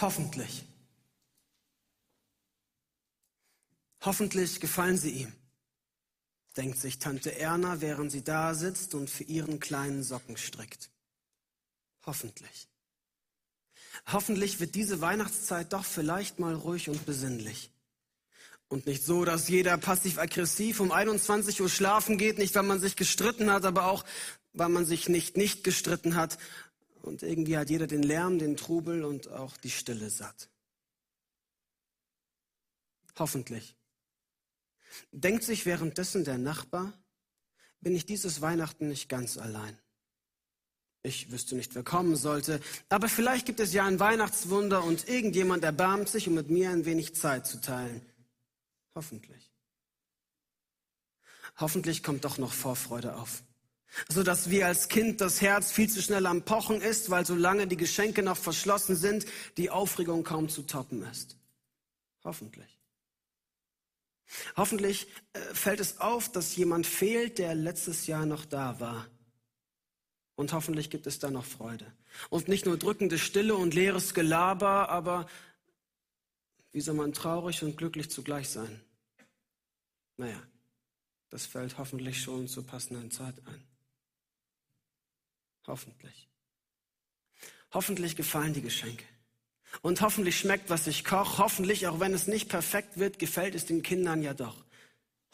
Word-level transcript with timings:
Hoffentlich. 0.00 0.64
Hoffentlich 4.00 4.60
gefallen 4.60 4.96
sie 4.96 5.10
ihm, 5.10 5.32
denkt 6.56 6.78
sich 6.78 6.98
Tante 6.98 7.36
Erna, 7.36 7.80
während 7.80 8.12
sie 8.12 8.22
da 8.22 8.54
sitzt 8.54 8.94
und 8.94 9.10
für 9.10 9.24
ihren 9.24 9.58
kleinen 9.58 10.04
Socken 10.04 10.36
strickt. 10.36 10.90
Hoffentlich. 12.06 12.68
Hoffentlich 14.06 14.60
wird 14.60 14.76
diese 14.76 15.00
Weihnachtszeit 15.00 15.72
doch 15.72 15.84
vielleicht 15.84 16.38
mal 16.38 16.54
ruhig 16.54 16.88
und 16.88 17.04
besinnlich. 17.04 17.72
Und 18.68 18.86
nicht 18.86 19.02
so, 19.02 19.24
dass 19.24 19.48
jeder 19.48 19.78
passiv-aggressiv 19.78 20.80
um 20.80 20.92
21 20.92 21.60
Uhr 21.60 21.68
schlafen 21.68 22.18
geht, 22.18 22.38
nicht 22.38 22.54
weil 22.54 22.62
man 22.62 22.80
sich 22.80 22.96
gestritten 22.96 23.50
hat, 23.50 23.64
aber 23.64 23.86
auch 23.86 24.04
weil 24.52 24.68
man 24.68 24.84
sich 24.84 25.08
nicht 25.08 25.36
nicht 25.36 25.64
gestritten 25.64 26.16
hat. 26.16 26.38
Und 27.02 27.22
irgendwie 27.22 27.56
hat 27.56 27.70
jeder 27.70 27.86
den 27.86 28.02
Lärm, 28.02 28.38
den 28.38 28.56
Trubel 28.56 29.04
und 29.04 29.28
auch 29.28 29.56
die 29.56 29.70
Stille 29.70 30.10
satt. 30.10 30.48
Hoffentlich. 33.18 33.76
Denkt 35.12 35.44
sich 35.44 35.66
währenddessen 35.66 36.24
der 36.24 36.38
Nachbar, 36.38 36.92
bin 37.80 37.94
ich 37.94 38.06
dieses 38.06 38.40
Weihnachten 38.40 38.88
nicht 38.88 39.08
ganz 39.08 39.38
allein. 39.38 39.78
Ich 41.02 41.30
wüsste 41.30 41.54
nicht, 41.54 41.74
wer 41.74 41.84
kommen 41.84 42.16
sollte, 42.16 42.60
aber 42.88 43.08
vielleicht 43.08 43.46
gibt 43.46 43.60
es 43.60 43.72
ja 43.72 43.86
ein 43.86 44.00
Weihnachtswunder 44.00 44.82
und 44.82 45.08
irgendjemand 45.08 45.62
erbarmt 45.62 46.08
sich, 46.08 46.26
um 46.26 46.34
mit 46.34 46.50
mir 46.50 46.70
ein 46.70 46.84
wenig 46.84 47.14
Zeit 47.14 47.46
zu 47.46 47.60
teilen. 47.60 48.04
Hoffentlich. 48.94 49.52
Hoffentlich 51.56 52.02
kommt 52.02 52.24
doch 52.24 52.38
noch 52.38 52.52
Vorfreude 52.52 53.16
auf, 53.16 53.42
so 54.08 54.22
dass 54.22 54.50
wie 54.50 54.62
als 54.62 54.88
Kind 54.88 55.20
das 55.20 55.40
Herz 55.40 55.72
viel 55.72 55.88
zu 55.88 56.02
schnell 56.02 56.26
am 56.26 56.44
Pochen 56.44 56.80
ist, 56.80 57.10
weil 57.10 57.26
solange 57.26 57.66
die 57.66 57.76
Geschenke 57.76 58.22
noch 58.22 58.36
verschlossen 58.36 58.96
sind, 58.96 59.26
die 59.56 59.70
Aufregung 59.70 60.24
kaum 60.24 60.48
zu 60.48 60.62
toppen 60.62 61.02
ist. 61.02 61.36
Hoffentlich. 62.24 62.78
Hoffentlich 64.56 65.08
äh, 65.32 65.40
fällt 65.54 65.80
es 65.80 66.00
auf, 66.00 66.30
dass 66.30 66.54
jemand 66.56 66.86
fehlt, 66.86 67.38
der 67.38 67.54
letztes 67.54 68.06
Jahr 68.06 68.26
noch 68.26 68.44
da 68.44 68.78
war. 68.78 69.08
Und 70.34 70.52
hoffentlich 70.52 70.90
gibt 70.90 71.06
es 71.06 71.18
da 71.18 71.30
noch 71.30 71.44
Freude. 71.44 71.86
Und 72.30 72.46
nicht 72.48 72.66
nur 72.66 72.78
drückende 72.78 73.18
Stille 73.18 73.56
und 73.56 73.74
leeres 73.74 74.14
Gelaber, 74.14 74.88
aber 74.88 75.26
wie 76.72 76.80
soll 76.80 76.94
man 76.94 77.12
traurig 77.12 77.62
und 77.62 77.76
glücklich 77.76 78.10
zugleich 78.10 78.48
sein? 78.48 78.80
Naja, 80.16 80.40
das 81.30 81.46
fällt 81.46 81.78
hoffentlich 81.78 82.22
schon 82.22 82.46
zur 82.46 82.66
passenden 82.66 83.10
Zeit 83.10 83.34
ein. 83.46 83.64
Hoffentlich. 85.68 86.28
Hoffentlich 87.72 88.16
gefallen 88.16 88.54
die 88.54 88.62
Geschenke. 88.62 89.04
Und 89.82 90.00
hoffentlich 90.00 90.38
schmeckt, 90.38 90.70
was 90.70 90.88
ich 90.88 91.04
koche. 91.04 91.38
Hoffentlich, 91.38 91.86
auch 91.86 92.00
wenn 92.00 92.14
es 92.14 92.26
nicht 92.26 92.48
perfekt 92.48 92.98
wird, 92.98 93.20
gefällt 93.20 93.54
es 93.54 93.66
den 93.66 93.82
Kindern 93.82 94.22
ja 94.22 94.34
doch. 94.34 94.64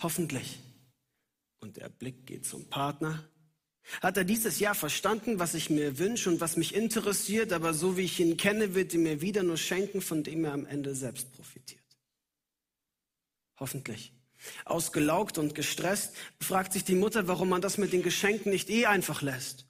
Hoffentlich. 0.02 0.58
Und 1.60 1.78
der 1.78 1.88
Blick 1.88 2.26
geht 2.26 2.44
zum 2.44 2.68
Partner 2.68 3.26
hat 4.00 4.16
er 4.16 4.24
dieses 4.24 4.60
Jahr 4.60 4.74
verstanden, 4.74 5.38
was 5.38 5.54
ich 5.54 5.70
mir 5.70 5.98
wünsche 5.98 6.30
und 6.30 6.40
was 6.40 6.56
mich 6.56 6.74
interessiert, 6.74 7.52
aber 7.52 7.74
so 7.74 7.96
wie 7.96 8.02
ich 8.02 8.18
ihn 8.18 8.36
kenne, 8.36 8.74
wird 8.74 8.94
er 8.94 9.00
mir 9.00 9.20
wieder 9.20 9.42
nur 9.42 9.56
schenken, 9.56 10.00
von 10.00 10.22
dem 10.22 10.44
er 10.44 10.52
am 10.52 10.66
Ende 10.66 10.94
selbst 10.94 11.32
profitiert. 11.32 11.82
Hoffentlich. 13.58 14.12
Ausgelaugt 14.64 15.38
und 15.38 15.54
gestresst 15.54 16.14
fragt 16.40 16.72
sich 16.72 16.84
die 16.84 16.94
Mutter, 16.94 17.28
warum 17.28 17.48
man 17.48 17.62
das 17.62 17.78
mit 17.78 17.92
den 17.92 18.02
Geschenken 18.02 18.52
nicht 18.52 18.68
eh 18.68 18.86
einfach 18.86 19.22
lässt. 19.22 19.66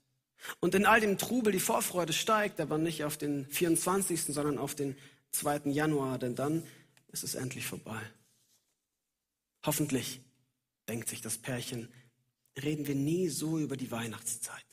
Und 0.60 0.74
in 0.74 0.86
all 0.86 1.00
dem 1.00 1.18
Trubel 1.18 1.52
die 1.52 1.60
Vorfreude 1.60 2.12
steigt, 2.12 2.60
aber 2.60 2.78
nicht 2.78 3.04
auf 3.04 3.16
den 3.16 3.46
24., 3.46 4.22
sondern 4.24 4.58
auf 4.58 4.74
den 4.74 4.96
2. 5.32 5.70
Januar, 5.70 6.18
denn 6.18 6.34
dann 6.34 6.62
ist 7.08 7.24
es 7.24 7.34
endlich 7.34 7.66
vorbei. 7.66 8.00
Hoffentlich, 9.64 10.20
denkt 10.88 11.08
sich 11.08 11.22
das 11.22 11.38
Pärchen, 11.38 11.88
reden 12.62 12.86
wir 12.86 12.94
nie 12.94 13.28
so 13.28 13.58
über 13.58 13.76
die 13.76 13.90
Weihnachtszeit, 13.90 14.64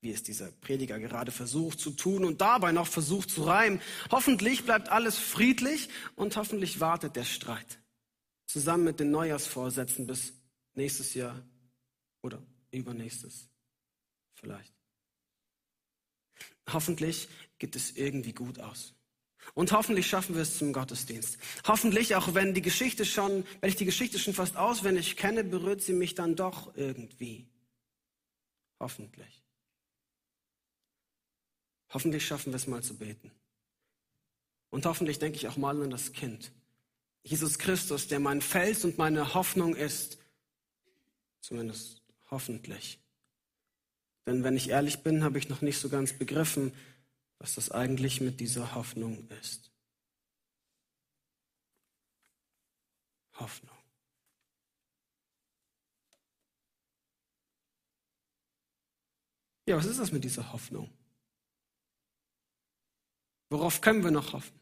wie 0.00 0.10
es 0.10 0.22
dieser 0.22 0.50
Prediger 0.50 0.98
gerade 0.98 1.30
versucht 1.30 1.78
zu 1.78 1.90
tun 1.90 2.24
und 2.24 2.40
dabei 2.40 2.72
noch 2.72 2.86
versucht 2.86 3.30
zu 3.30 3.44
reimen. 3.44 3.80
Hoffentlich 4.10 4.64
bleibt 4.64 4.88
alles 4.88 5.18
friedlich 5.18 5.88
und 6.16 6.36
hoffentlich 6.36 6.80
wartet 6.80 7.16
der 7.16 7.24
Streit. 7.24 7.78
Zusammen 8.46 8.84
mit 8.84 8.98
den 8.98 9.10
Neujahrsvorsätzen 9.10 10.06
bis 10.06 10.32
nächstes 10.74 11.14
Jahr 11.14 11.40
oder 12.22 12.42
übernächstes 12.72 13.48
vielleicht. 14.34 14.79
Hoffentlich 16.72 17.28
geht 17.58 17.76
es 17.76 17.92
irgendwie 17.96 18.32
gut 18.32 18.60
aus. 18.60 18.94
Und 19.54 19.72
hoffentlich 19.72 20.06
schaffen 20.06 20.34
wir 20.34 20.42
es 20.42 20.58
zum 20.58 20.72
Gottesdienst. 20.72 21.38
Hoffentlich, 21.66 22.14
auch 22.14 22.34
wenn 22.34 22.54
die 22.54 22.62
Geschichte 22.62 23.04
schon, 23.04 23.44
wenn 23.60 23.70
ich 23.70 23.76
die 23.76 23.84
Geschichte 23.84 24.18
schon 24.18 24.34
fast 24.34 24.56
auswendig 24.56 25.16
kenne, 25.16 25.44
berührt 25.44 25.82
sie 25.82 25.92
mich 25.92 26.14
dann 26.14 26.36
doch 26.36 26.74
irgendwie. 26.76 27.48
Hoffentlich. 28.78 29.42
Hoffentlich 31.90 32.26
schaffen 32.26 32.52
wir 32.52 32.56
es 32.56 32.66
mal 32.66 32.82
zu 32.82 32.96
beten. 32.96 33.32
Und 34.70 34.86
hoffentlich 34.86 35.18
denke 35.18 35.36
ich 35.36 35.48
auch 35.48 35.56
mal 35.56 35.80
an 35.82 35.90
das 35.90 36.12
Kind. 36.12 36.52
Jesus 37.24 37.58
Christus, 37.58 38.06
der 38.06 38.20
mein 38.20 38.40
Fels 38.40 38.84
und 38.84 38.98
meine 38.98 39.34
Hoffnung 39.34 39.74
ist. 39.74 40.18
Zumindest 41.40 42.02
hoffentlich. 42.30 43.00
Denn 44.26 44.44
wenn 44.44 44.56
ich 44.56 44.68
ehrlich 44.68 45.02
bin, 45.02 45.24
habe 45.24 45.38
ich 45.38 45.48
noch 45.48 45.62
nicht 45.62 45.78
so 45.78 45.88
ganz 45.88 46.12
begriffen, 46.12 46.72
was 47.38 47.54
das 47.54 47.70
eigentlich 47.70 48.20
mit 48.20 48.40
dieser 48.40 48.74
Hoffnung 48.74 49.28
ist. 49.40 49.70
Hoffnung. 53.34 53.76
Ja, 59.66 59.76
was 59.76 59.86
ist 59.86 60.00
das 60.00 60.12
mit 60.12 60.24
dieser 60.24 60.52
Hoffnung? 60.52 60.90
Worauf 63.48 63.80
können 63.80 64.04
wir 64.04 64.10
noch 64.10 64.32
hoffen? 64.32 64.58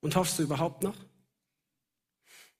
Und 0.00 0.16
hoffst 0.16 0.38
du 0.38 0.42
überhaupt 0.42 0.82
noch? 0.82 0.96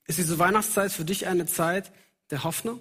Ist 0.06 0.18
diese 0.18 0.38
Weihnachtszeit 0.38 0.92
für 0.92 1.04
dich 1.04 1.26
eine 1.26 1.46
Zeit 1.46 1.92
der 2.30 2.44
Hoffnung? 2.44 2.80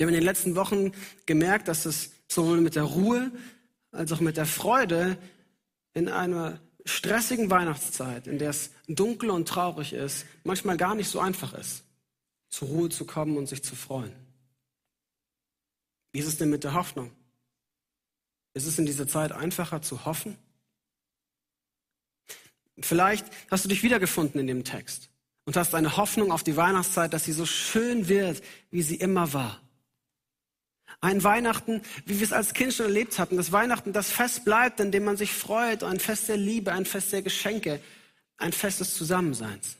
Wir 0.00 0.06
haben 0.06 0.14
in 0.14 0.20
den 0.20 0.24
letzten 0.24 0.56
Wochen 0.56 0.92
gemerkt, 1.26 1.68
dass 1.68 1.84
es 1.84 2.12
sowohl 2.26 2.62
mit 2.62 2.74
der 2.74 2.84
Ruhe 2.84 3.30
als 3.92 4.10
auch 4.12 4.20
mit 4.20 4.38
der 4.38 4.46
Freude 4.46 5.18
in 5.92 6.08
einer 6.08 6.58
stressigen 6.86 7.50
Weihnachtszeit, 7.50 8.26
in 8.26 8.38
der 8.38 8.48
es 8.48 8.70
dunkel 8.88 9.28
und 9.28 9.46
traurig 9.46 9.92
ist, 9.92 10.24
manchmal 10.42 10.78
gar 10.78 10.94
nicht 10.94 11.10
so 11.10 11.20
einfach 11.20 11.52
ist, 11.52 11.84
zur 12.48 12.68
Ruhe 12.68 12.88
zu 12.88 13.04
kommen 13.04 13.36
und 13.36 13.46
sich 13.46 13.62
zu 13.62 13.76
freuen. 13.76 14.14
Wie 16.12 16.20
ist 16.20 16.28
es 16.28 16.38
denn 16.38 16.48
mit 16.48 16.64
der 16.64 16.72
Hoffnung? 16.72 17.10
Ist 18.54 18.66
es 18.66 18.78
in 18.78 18.86
dieser 18.86 19.06
Zeit 19.06 19.32
einfacher 19.32 19.82
zu 19.82 20.06
hoffen? 20.06 20.38
Vielleicht 22.80 23.26
hast 23.50 23.66
du 23.66 23.68
dich 23.68 23.82
wiedergefunden 23.82 24.40
in 24.40 24.46
dem 24.46 24.64
Text 24.64 25.10
und 25.44 25.58
hast 25.58 25.74
eine 25.74 25.98
Hoffnung 25.98 26.32
auf 26.32 26.42
die 26.42 26.56
Weihnachtszeit, 26.56 27.12
dass 27.12 27.26
sie 27.26 27.32
so 27.32 27.44
schön 27.44 28.08
wird, 28.08 28.42
wie 28.70 28.80
sie 28.80 28.96
immer 28.96 29.34
war. 29.34 29.60
Ein 31.02 31.24
Weihnachten, 31.24 31.80
wie 32.04 32.18
wir 32.18 32.26
es 32.26 32.32
als 32.32 32.52
Kind 32.52 32.74
schon 32.74 32.86
erlebt 32.86 33.18
hatten. 33.18 33.36
Das 33.36 33.52
Weihnachten, 33.52 33.92
das 33.92 34.10
Fest 34.10 34.44
bleibt, 34.44 34.80
in 34.80 34.92
dem 34.92 35.04
man 35.04 35.16
sich 35.16 35.32
freut. 35.32 35.82
Ein 35.82 35.98
Fest 35.98 36.28
der 36.28 36.36
Liebe, 36.36 36.72
ein 36.72 36.84
Fest 36.84 37.12
der 37.12 37.22
Geschenke, 37.22 37.80
ein 38.36 38.52
Fest 38.52 38.80
des 38.80 38.94
Zusammenseins. 38.94 39.76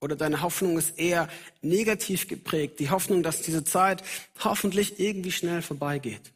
Oder 0.00 0.16
deine 0.16 0.42
Hoffnung 0.42 0.78
ist 0.78 0.98
eher 0.98 1.28
negativ 1.60 2.28
geprägt. 2.28 2.80
Die 2.80 2.90
Hoffnung, 2.90 3.22
dass 3.22 3.42
diese 3.42 3.64
Zeit 3.64 4.02
hoffentlich 4.42 5.00
irgendwie 5.00 5.32
schnell 5.32 5.62
vorbeigeht. 5.62 6.32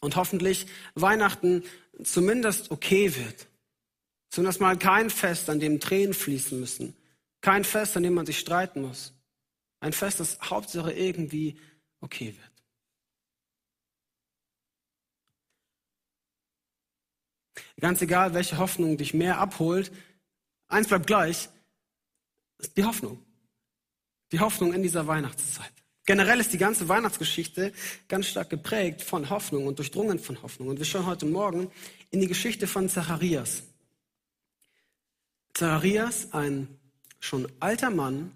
Und 0.00 0.16
hoffentlich 0.16 0.66
Weihnachten 0.94 1.62
zumindest 2.02 2.70
okay 2.70 3.14
wird. 3.14 3.46
Zumindest 4.30 4.60
mal 4.60 4.76
kein 4.76 5.10
Fest, 5.10 5.48
an 5.48 5.60
dem 5.60 5.78
Tränen 5.78 6.14
fließen 6.14 6.58
müssen. 6.58 6.96
Kein 7.40 7.62
Fest, 7.62 7.96
an 7.96 8.02
dem 8.02 8.14
man 8.14 8.26
sich 8.26 8.38
streiten 8.40 8.82
muss. 8.82 9.12
Ein 9.84 9.92
Fest, 9.92 10.18
das 10.18 10.40
Hauptsache 10.40 10.92
irgendwie 10.92 11.58
okay 12.00 12.34
wird. 12.34 12.52
Ganz 17.78 18.00
egal, 18.00 18.32
welche 18.32 18.56
Hoffnung 18.56 18.96
dich 18.96 19.12
mehr 19.12 19.36
abholt, 19.38 19.92
eins 20.68 20.88
bleibt 20.88 21.06
gleich, 21.06 21.50
ist 22.56 22.74
die 22.78 22.84
Hoffnung. 22.84 23.22
Die 24.32 24.40
Hoffnung 24.40 24.72
in 24.72 24.82
dieser 24.82 25.06
Weihnachtszeit. 25.06 25.74
Generell 26.06 26.40
ist 26.40 26.54
die 26.54 26.58
ganze 26.58 26.88
Weihnachtsgeschichte 26.88 27.74
ganz 28.08 28.28
stark 28.28 28.48
geprägt 28.48 29.02
von 29.02 29.28
Hoffnung 29.28 29.66
und 29.66 29.78
durchdrungen 29.78 30.18
von 30.18 30.40
Hoffnung. 30.40 30.68
Und 30.68 30.78
wir 30.78 30.86
schauen 30.86 31.04
heute 31.04 31.26
Morgen 31.26 31.70
in 32.10 32.20
die 32.20 32.28
Geschichte 32.28 32.66
von 32.66 32.88
Zacharias. 32.88 33.64
Zacharias, 35.52 36.32
ein 36.32 36.80
schon 37.20 37.52
alter 37.60 37.90
Mann, 37.90 38.32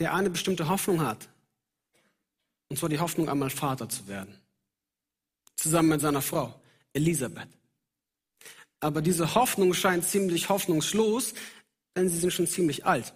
der 0.00 0.14
eine 0.14 0.30
bestimmte 0.30 0.68
Hoffnung 0.68 1.00
hat. 1.00 1.28
Und 2.68 2.78
zwar 2.78 2.88
die 2.88 2.98
Hoffnung, 2.98 3.28
einmal 3.28 3.50
Vater 3.50 3.88
zu 3.88 4.08
werden. 4.08 4.34
Zusammen 5.56 5.90
mit 5.90 6.00
seiner 6.00 6.22
Frau, 6.22 6.60
Elisabeth. 6.94 7.48
Aber 8.80 9.02
diese 9.02 9.34
Hoffnung 9.34 9.74
scheint 9.74 10.04
ziemlich 10.04 10.48
hoffnungslos, 10.48 11.34
denn 11.94 12.08
sie 12.08 12.18
sind 12.18 12.32
schon 12.32 12.46
ziemlich 12.46 12.86
alt. 12.86 13.12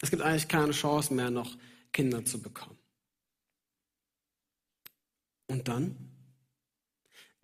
Es 0.00 0.10
gibt 0.10 0.22
eigentlich 0.22 0.48
keine 0.48 0.72
Chance 0.72 1.12
mehr, 1.12 1.30
noch 1.30 1.56
Kinder 1.92 2.24
zu 2.24 2.40
bekommen. 2.40 2.78
Und 5.48 5.66
dann? 5.68 5.96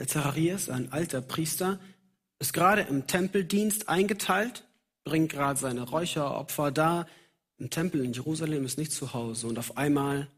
Zacharias, 0.07 0.69
ein 0.69 0.93
alter 0.93 1.21
Priester, 1.21 1.81
ist 2.39 2.53
gerade 2.53 2.83
im 2.83 3.09
Tempeldienst 3.09 3.89
eingeteilt, 3.89 4.65
bringt 5.03 5.33
gerade 5.33 5.59
seine 5.59 5.83
Räucheropfer 5.83 6.71
da. 6.71 7.07
Im 7.59 7.71
Tempel 7.71 8.05
in 8.05 8.13
Jerusalem 8.13 8.65
ist 8.65 8.79
nicht 8.79 8.93
zu 8.93 9.13
Hause 9.13 9.49
und 9.49 9.59
auf 9.59 9.77
einmal 9.77 10.29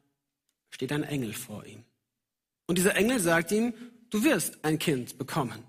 steht 0.71 0.93
ein 0.93 1.05
Engel 1.05 1.33
vor 1.35 1.65
ihm. 1.67 1.85
Und 2.67 2.79
dieser 2.79 2.97
Engel 2.97 3.21
sagt 3.21 3.53
ihm, 3.53 3.75
du 4.09 4.25
wirst 4.25 4.65
ein 4.65 4.79
Kind 4.79 5.19
bekommen. 5.19 5.63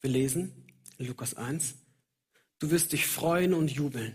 Wir 0.00 0.10
lesen 0.10 0.52
in 0.96 1.06
Lukas 1.06 1.34
1, 1.34 1.74
du 2.60 2.70
wirst 2.70 2.92
dich 2.92 3.06
freuen 3.06 3.52
und 3.52 3.70
jubeln. 3.70 4.14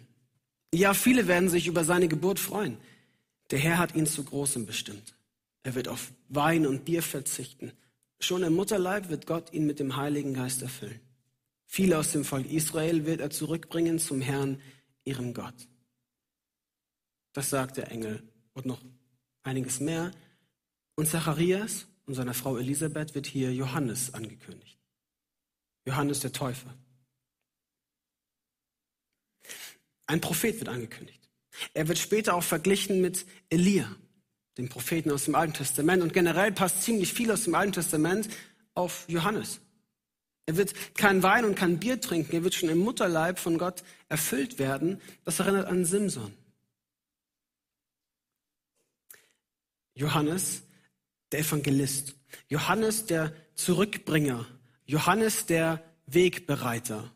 Ja, 0.73 0.93
viele 0.93 1.27
werden 1.27 1.49
sich 1.49 1.67
über 1.67 1.83
seine 1.83 2.07
Geburt 2.07 2.39
freuen. 2.39 2.77
Der 3.51 3.59
Herr 3.59 3.77
hat 3.77 3.95
ihn 3.95 4.07
zu 4.07 4.23
Großem 4.23 4.65
bestimmt. 4.65 5.15
Er 5.61 5.75
wird 5.75 5.87
auf 5.87 6.11
Wein 6.29 6.65
und 6.65 6.85
Bier 6.85 7.03
verzichten. 7.03 7.73
Schon 8.19 8.41
im 8.43 8.55
Mutterleib 8.55 9.09
wird 9.09 9.27
Gott 9.27 9.53
ihn 9.53 9.67
mit 9.67 9.79
dem 9.79 9.97
Heiligen 9.97 10.33
Geist 10.33 10.61
erfüllen. 10.61 10.99
Viele 11.65 11.97
aus 11.97 12.11
dem 12.11 12.25
Volk 12.25 12.49
Israel 12.51 13.05
wird 13.05 13.19
er 13.19 13.29
zurückbringen 13.29 13.99
zum 13.99 14.21
Herrn, 14.21 14.59
ihrem 15.05 15.33
Gott. 15.33 15.67
Das 17.33 17.49
sagt 17.49 17.77
der 17.77 17.91
Engel 17.91 18.23
und 18.53 18.65
noch 18.65 18.81
einiges 19.43 19.79
mehr. 19.79 20.11
Und 20.95 21.07
Zacharias 21.07 21.87
und 22.05 22.13
seiner 22.13 22.33
Frau 22.33 22.57
Elisabeth 22.57 23.15
wird 23.15 23.25
hier 23.25 23.53
Johannes 23.53 24.13
angekündigt. 24.13 24.79
Johannes 25.85 26.19
der 26.21 26.31
Täufer. 26.31 26.73
Ein 30.05 30.21
Prophet 30.21 30.59
wird 30.59 30.69
angekündigt. 30.69 31.29
Er 31.73 31.87
wird 31.87 31.97
später 31.97 32.35
auch 32.35 32.43
verglichen 32.43 33.01
mit 33.01 33.25
Elia, 33.49 33.95
dem 34.57 34.69
Propheten 34.69 35.11
aus 35.11 35.25
dem 35.25 35.35
Alten 35.35 35.53
Testament. 35.53 36.03
Und 36.03 36.13
generell 36.13 36.51
passt 36.51 36.83
ziemlich 36.83 37.13
viel 37.13 37.31
aus 37.31 37.45
dem 37.45 37.55
Alten 37.55 37.73
Testament 37.73 38.29
auf 38.75 39.05
Johannes. 39.07 39.59
Er 40.45 40.57
wird 40.57 40.95
kein 40.95 41.23
Wein 41.23 41.45
und 41.45 41.55
kein 41.55 41.79
Bier 41.79 42.01
trinken. 42.01 42.35
Er 42.35 42.43
wird 42.43 42.53
schon 42.53 42.69
im 42.69 42.79
Mutterleib 42.79 43.39
von 43.39 43.57
Gott 43.57 43.83
erfüllt 44.09 44.59
werden. 44.59 45.01
Das 45.23 45.39
erinnert 45.39 45.67
an 45.67 45.85
Simson. 45.85 46.35
Johannes, 49.95 50.63
der 51.31 51.39
Evangelist. 51.39 52.15
Johannes, 52.49 53.05
der 53.05 53.33
Zurückbringer. 53.55 54.45
Johannes, 54.85 55.45
der 55.45 55.83
Wegbereiter, 56.07 57.13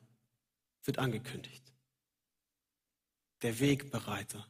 wird 0.83 0.99
angekündigt. 0.99 1.73
Der 3.41 3.59
Wegbereiter. 3.59 4.47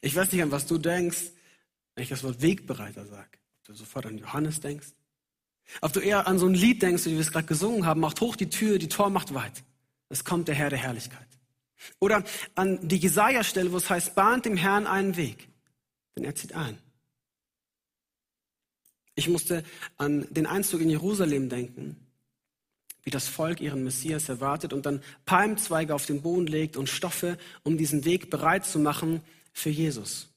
Ich 0.00 0.14
weiß 0.14 0.32
nicht, 0.32 0.42
an 0.42 0.50
was 0.50 0.66
du 0.66 0.78
denkst, 0.78 1.32
wenn 1.94 2.02
ich 2.02 2.08
das 2.08 2.22
Wort 2.22 2.40
Wegbereiter 2.40 3.06
sage. 3.06 3.38
Ob 3.58 3.64
du 3.64 3.74
sofort 3.74 4.06
an 4.06 4.16
Johannes 4.16 4.60
denkst. 4.60 4.88
Ob 5.80 5.92
du 5.92 6.00
eher 6.00 6.26
an 6.26 6.38
so 6.38 6.46
ein 6.46 6.54
Lied 6.54 6.82
denkst, 6.82 7.04
wie 7.06 7.12
wir 7.12 7.20
es 7.20 7.32
gerade 7.32 7.46
gesungen 7.46 7.86
haben, 7.86 8.00
macht 8.00 8.20
hoch 8.20 8.36
die 8.36 8.48
Tür, 8.48 8.78
die 8.78 8.88
Tor 8.88 9.10
macht 9.10 9.34
weit. 9.34 9.64
Es 10.08 10.24
kommt 10.24 10.48
der 10.48 10.54
Herr 10.54 10.70
der 10.70 10.78
Herrlichkeit. 10.78 11.26
Oder 12.00 12.24
an 12.54 12.86
die 12.88 12.96
Jesaja-Stelle, 12.96 13.72
wo 13.72 13.76
es 13.76 13.88
heißt, 13.88 14.14
bahnt 14.14 14.44
dem 14.44 14.56
Herrn 14.56 14.86
einen 14.86 15.16
Weg, 15.16 15.48
denn 16.16 16.24
er 16.24 16.34
zieht 16.34 16.54
ein. 16.54 16.78
Ich 19.14 19.28
musste 19.28 19.64
an 19.96 20.26
den 20.30 20.46
Einzug 20.46 20.80
in 20.80 20.90
Jerusalem 20.90 21.48
denken, 21.48 21.96
wie 23.02 23.10
das 23.10 23.26
Volk 23.26 23.60
ihren 23.60 23.84
Messias 23.84 24.28
erwartet 24.28 24.72
und 24.72 24.86
dann 24.86 25.02
Palmzweige 25.24 25.94
auf 25.94 26.06
den 26.06 26.22
Boden 26.22 26.46
legt 26.46 26.76
und 26.76 26.88
Stoffe, 26.88 27.38
um 27.62 27.78
diesen 27.78 28.04
Weg 28.04 28.30
bereit 28.30 28.64
zu 28.64 28.78
machen 28.78 29.22
für 29.52 29.70
Jesus. 29.70 30.28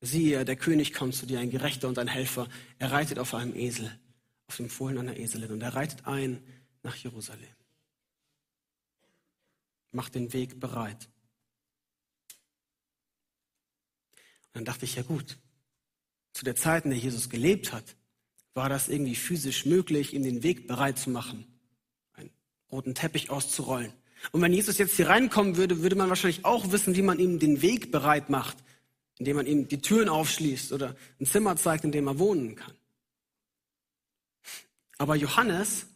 Siehe, 0.00 0.44
der 0.44 0.56
König 0.56 0.92
kommt 0.92 1.14
zu 1.14 1.26
dir, 1.26 1.38
ein 1.38 1.50
Gerechter 1.50 1.88
und 1.88 1.98
ein 1.98 2.08
Helfer. 2.08 2.48
Er 2.78 2.90
reitet 2.90 3.18
auf 3.18 3.34
einem 3.34 3.54
Esel, 3.54 3.96
auf 4.52 4.58
dem 4.58 4.68
Fohlen 4.68 4.98
einer 4.98 5.16
Eselin 5.16 5.50
und 5.50 5.62
er 5.62 5.74
reitet 5.74 6.06
ein 6.06 6.44
nach 6.82 6.94
Jerusalem. 6.94 7.48
Macht 9.92 10.14
den 10.14 10.34
Weg 10.34 10.60
bereit. 10.60 11.08
Und 14.48 14.56
dann 14.56 14.64
dachte 14.66 14.84
ich, 14.84 14.94
ja 14.94 15.02
gut, 15.02 15.38
zu 16.34 16.44
der 16.44 16.54
Zeit, 16.54 16.84
in 16.84 16.90
der 16.90 16.98
Jesus 16.98 17.30
gelebt 17.30 17.72
hat, 17.72 17.96
war 18.52 18.68
das 18.68 18.90
irgendwie 18.90 19.14
physisch 19.14 19.64
möglich, 19.64 20.12
ihm 20.12 20.22
den 20.22 20.42
Weg 20.42 20.66
bereit 20.66 20.98
zu 20.98 21.08
machen, 21.08 21.46
einen 22.12 22.30
roten 22.70 22.94
Teppich 22.94 23.30
auszurollen. 23.30 23.94
Und 24.32 24.42
wenn 24.42 24.52
Jesus 24.52 24.76
jetzt 24.76 24.96
hier 24.96 25.08
reinkommen 25.08 25.56
würde, 25.56 25.80
würde 25.80 25.96
man 25.96 26.10
wahrscheinlich 26.10 26.44
auch 26.44 26.72
wissen, 26.72 26.94
wie 26.94 27.00
man 27.00 27.18
ihm 27.18 27.38
den 27.38 27.62
Weg 27.62 27.90
bereit 27.90 28.28
macht, 28.28 28.58
indem 29.16 29.36
man 29.36 29.46
ihm 29.46 29.66
die 29.66 29.80
Türen 29.80 30.10
aufschließt 30.10 30.74
oder 30.74 30.94
ein 31.18 31.24
Zimmer 31.24 31.56
zeigt, 31.56 31.84
in 31.84 31.92
dem 31.92 32.06
er 32.06 32.18
wohnen 32.18 32.54
kann. 32.54 32.74
Aber 35.02 35.16
Johannes, 35.16 35.86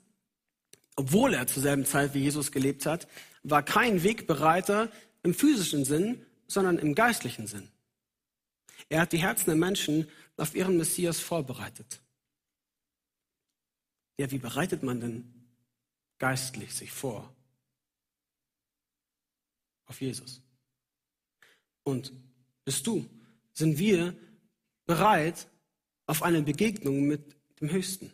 obwohl 0.97 1.35
er 1.35 1.47
zur 1.47 1.63
selben 1.63 1.87
Zeit 1.87 2.13
wie 2.13 2.25
Jesus 2.25 2.51
gelebt 2.51 2.87
hat, 2.87 3.07
war 3.45 3.63
kein 3.63 4.03
Wegbereiter 4.03 4.91
im 5.23 5.33
physischen 5.33 5.85
Sinn, 5.85 6.27
sondern 6.49 6.77
im 6.81 6.93
geistlichen 6.93 7.47
Sinn. 7.47 7.69
Er 8.89 9.03
hat 9.03 9.13
die 9.13 9.19
Herzen 9.19 9.45
der 9.47 9.55
Menschen 9.55 10.09
auf 10.37 10.57
ihren 10.57 10.77
Messias 10.77 11.21
vorbereitet. 11.21 12.01
Ja, 14.19 14.29
wie 14.33 14.39
bereitet 14.39 14.83
man 14.83 15.01
denn 15.01 15.33
geistlich 16.19 16.75
sich 16.75 16.91
vor 16.91 17.33
auf 19.85 20.01
Jesus? 20.01 20.43
Und 21.85 22.13
bist 22.65 22.85
du, 22.89 23.09
sind 23.53 23.79
wir 23.79 24.17
bereit 24.85 25.47
auf 26.07 26.25
eine 26.25 26.43
Begegnung 26.43 27.03
mit 27.03 27.37
dem 27.61 27.71
Höchsten? 27.71 28.11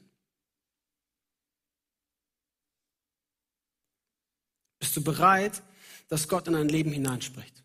Bist 4.82 4.96
du 4.96 5.04
bereit, 5.04 5.62
dass 6.08 6.26
Gott 6.26 6.48
in 6.48 6.54
dein 6.54 6.68
Leben 6.68 6.90
hineinspricht? 6.90 7.62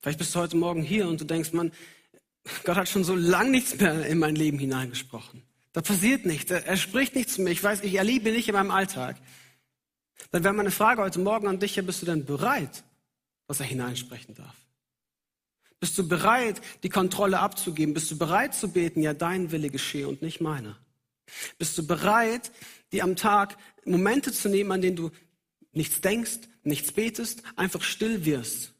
Vielleicht 0.00 0.18
bist 0.18 0.34
du 0.34 0.38
heute 0.38 0.56
Morgen 0.56 0.82
hier 0.82 1.06
und 1.06 1.20
du 1.20 1.26
denkst, 1.26 1.52
man, 1.52 1.72
Gott 2.64 2.76
hat 2.76 2.88
schon 2.88 3.04
so 3.04 3.14
lange 3.14 3.50
nichts 3.50 3.78
mehr 3.78 4.06
in 4.06 4.18
mein 4.18 4.34
Leben 4.34 4.58
hineingesprochen. 4.58 5.42
Da 5.74 5.82
passiert 5.82 6.24
nichts. 6.24 6.50
Er, 6.50 6.64
er 6.64 6.78
spricht 6.78 7.16
nichts 7.16 7.34
zu 7.34 7.42
mir. 7.42 7.50
Ich 7.50 7.62
weiß, 7.62 7.82
ich 7.82 7.96
erlebe 7.96 8.32
nicht 8.32 8.48
in 8.48 8.54
meinem 8.54 8.70
Alltag. 8.70 9.18
Dann 10.30 10.42
wäre 10.42 10.54
meine 10.54 10.70
Frage 10.70 11.02
heute 11.02 11.20
Morgen 11.20 11.48
an 11.48 11.60
dich, 11.60 11.76
ja, 11.76 11.82
bist 11.82 12.00
du 12.00 12.06
denn 12.06 12.24
bereit, 12.24 12.82
dass 13.46 13.60
er 13.60 13.66
hineinsprechen 13.66 14.34
darf? 14.34 14.56
Bist 15.80 15.98
du 15.98 16.08
bereit, 16.08 16.62
die 16.82 16.88
Kontrolle 16.88 17.40
abzugeben? 17.40 17.92
Bist 17.92 18.10
du 18.10 18.16
bereit 18.16 18.54
zu 18.54 18.72
beten, 18.72 19.02
ja, 19.02 19.12
dein 19.12 19.52
Wille 19.52 19.68
geschehe 19.68 20.08
und 20.08 20.22
nicht 20.22 20.40
meiner? 20.40 20.78
Bist 21.58 21.76
du 21.78 21.86
bereit, 21.86 22.52
die 22.92 23.02
am 23.02 23.16
Tag 23.16 23.56
Momente 23.84 24.32
zu 24.32 24.48
nehmen, 24.48 24.72
an 24.72 24.82
denen 24.82 24.96
du 24.96 25.10
nichts 25.72 26.00
denkst, 26.00 26.40
nichts 26.62 26.92
betest, 26.92 27.42
einfach 27.56 27.82
still 27.82 28.24
wirst 28.24 28.74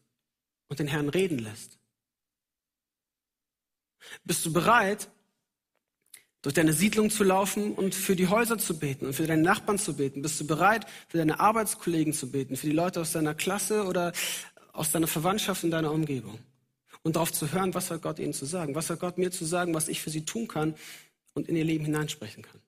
und 0.68 0.78
den 0.78 0.86
Herrn 0.86 1.08
reden 1.08 1.38
lässt? 1.38 1.78
Bist 4.24 4.44
du 4.44 4.52
bereit, 4.52 5.08
durch 6.42 6.54
deine 6.54 6.74
Siedlung 6.74 7.08
zu 7.08 7.24
laufen 7.24 7.72
und 7.72 7.94
für 7.94 8.16
die 8.16 8.28
Häuser 8.28 8.58
zu 8.58 8.78
beten 8.78 9.06
und 9.06 9.14
für 9.14 9.26
deine 9.26 9.42
Nachbarn 9.42 9.78
zu 9.78 9.96
beten? 9.96 10.20
Bist 10.20 10.38
du 10.38 10.46
bereit, 10.46 10.86
für 11.08 11.16
deine 11.16 11.40
Arbeitskollegen 11.40 12.12
zu 12.12 12.30
beten, 12.30 12.56
für 12.56 12.66
die 12.66 12.74
Leute 12.74 13.00
aus 13.00 13.12
deiner 13.12 13.34
Klasse 13.34 13.84
oder 13.84 14.12
aus 14.74 14.92
deiner 14.92 15.06
Verwandtschaft 15.06 15.64
in 15.64 15.70
deiner 15.70 15.90
Umgebung? 15.90 16.38
Und 17.02 17.16
darauf 17.16 17.32
zu 17.32 17.50
hören, 17.50 17.72
was 17.72 17.90
hat 17.90 18.02
Gott 18.02 18.18
ihnen 18.18 18.34
zu 18.34 18.44
sagen? 18.44 18.74
Was 18.74 18.90
hat 18.90 19.00
Gott 19.00 19.16
mir 19.16 19.30
zu 19.30 19.46
sagen, 19.46 19.72
was 19.72 19.88
ich 19.88 20.02
für 20.02 20.10
sie 20.10 20.26
tun 20.26 20.46
kann 20.46 20.74
und 21.34 21.48
in 21.48 21.56
ihr 21.56 21.64
Leben 21.64 21.84
hineinsprechen 21.84 22.42
kann? 22.42 22.60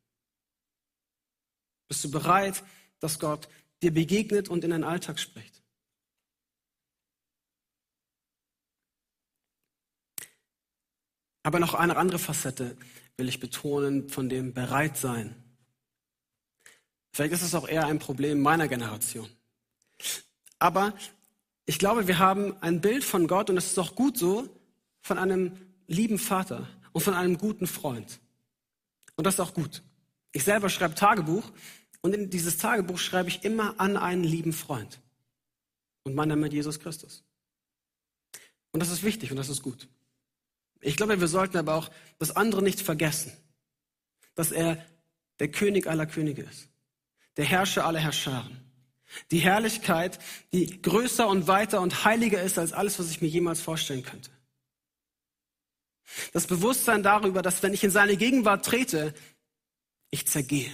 Bist 1.89 2.05
du 2.05 2.11
bereit, 2.11 2.63
dass 3.01 3.19
Gott 3.19 3.49
dir 3.83 3.93
begegnet 3.93 4.49
und 4.49 4.65
in 4.65 4.71
deinen 4.71 4.85
Alltag 4.85 5.19
spricht? 5.19 5.63
Aber 11.43 11.61
noch 11.61 11.75
eine 11.75 11.97
andere 11.97 12.19
Facette 12.19 12.77
will 13.17 13.29
ich 13.29 13.39
betonen 13.39 14.09
von 14.09 14.29
dem 14.29 14.53
Bereitsein. 14.53 15.35
Vielleicht 17.13 17.35
ist 17.35 17.43
es 17.43 17.55
auch 17.55 17.69
eher 17.69 17.87
ein 17.87 18.01
Problem 18.01 18.41
meiner 18.41 18.67
Generation. 18.67 19.31
Aber 20.59 20.93
ich 21.65 21.79
glaube, 21.79 22.09
wir 22.09 22.19
haben 22.19 22.61
ein 22.63 22.81
Bild 22.81 23.05
von 23.05 23.29
Gott, 23.29 23.49
und 23.49 23.57
es 23.57 23.67
ist 23.67 23.79
auch 23.79 23.95
gut 23.95 24.19
so, 24.19 24.49
von 25.03 25.19
einem 25.19 25.57
lieben 25.87 26.19
Vater 26.19 26.69
und 26.93 27.01
von 27.01 27.15
einem 27.15 27.39
guten 27.39 27.67
Freund. 27.67 28.19
Und 29.17 29.27
das 29.27 29.35
ist 29.35 29.41
auch 29.41 29.55
gut. 29.55 29.83
Ich 30.33 30.45
selber 30.45 30.69
schreibe 30.69 30.95
Tagebuch 30.95 31.51
und 32.03 32.15
in 32.15 32.31
dieses 32.31 32.59
Tagebuch 32.59 32.99
schreibe 32.99 33.29
ich 33.29 33.45
immer 33.45 33.81
an 33.81 33.97
einen 33.97 34.25
lieben 34.25 34.53
Freund. 34.53 35.01
Und 36.05 36.15
mein 36.15 36.29
Name 36.29 36.47
ist 36.47 36.53
Jesus 36.53 36.79
Christus. 36.79 37.25
Und 38.71 38.81
das 38.81 38.91
ist 38.91 39.03
wichtig 39.03 39.31
und 39.31 39.39
das 39.39 39.49
ist 39.49 39.63
gut. 39.63 39.89
Ich 40.81 40.97
glaube, 40.97 41.19
wir 41.19 41.29
sollten 41.29 41.57
aber 41.57 41.75
auch 41.75 41.91
das 42.19 42.37
andere 42.37 42.63
nicht 42.63 42.81
vergessen, 42.81 43.33
dass 44.35 44.53
er 44.53 44.85
der 45.41 45.51
König 45.51 45.87
aller 45.87 46.07
Könige 46.07 46.43
ist, 46.43 46.69
der 47.37 47.45
Herrscher 47.45 47.87
aller 47.87 48.01
Herrscharen. 48.01 48.61
Die 49.31 49.39
Herrlichkeit, 49.39 50.19
die 50.53 50.83
größer 50.83 51.27
und 51.29 51.47
weiter 51.47 51.81
und 51.81 52.05
heiliger 52.05 52.43
ist 52.43 52.59
als 52.59 52.73
alles, 52.73 52.99
was 52.99 53.11
ich 53.11 53.23
mir 53.23 53.29
jemals 53.29 53.61
vorstellen 53.61 54.03
könnte. 54.03 54.31
Das 56.33 56.47
Bewusstsein 56.47 57.03
darüber, 57.03 57.43
dass 57.43 57.63
wenn 57.63 57.75
ich 57.75 57.85
in 57.85 57.91
seine 57.91 58.17
Gegenwart 58.17 58.65
trete, 58.65 59.15
ich 60.11 60.27
zergehe. 60.27 60.71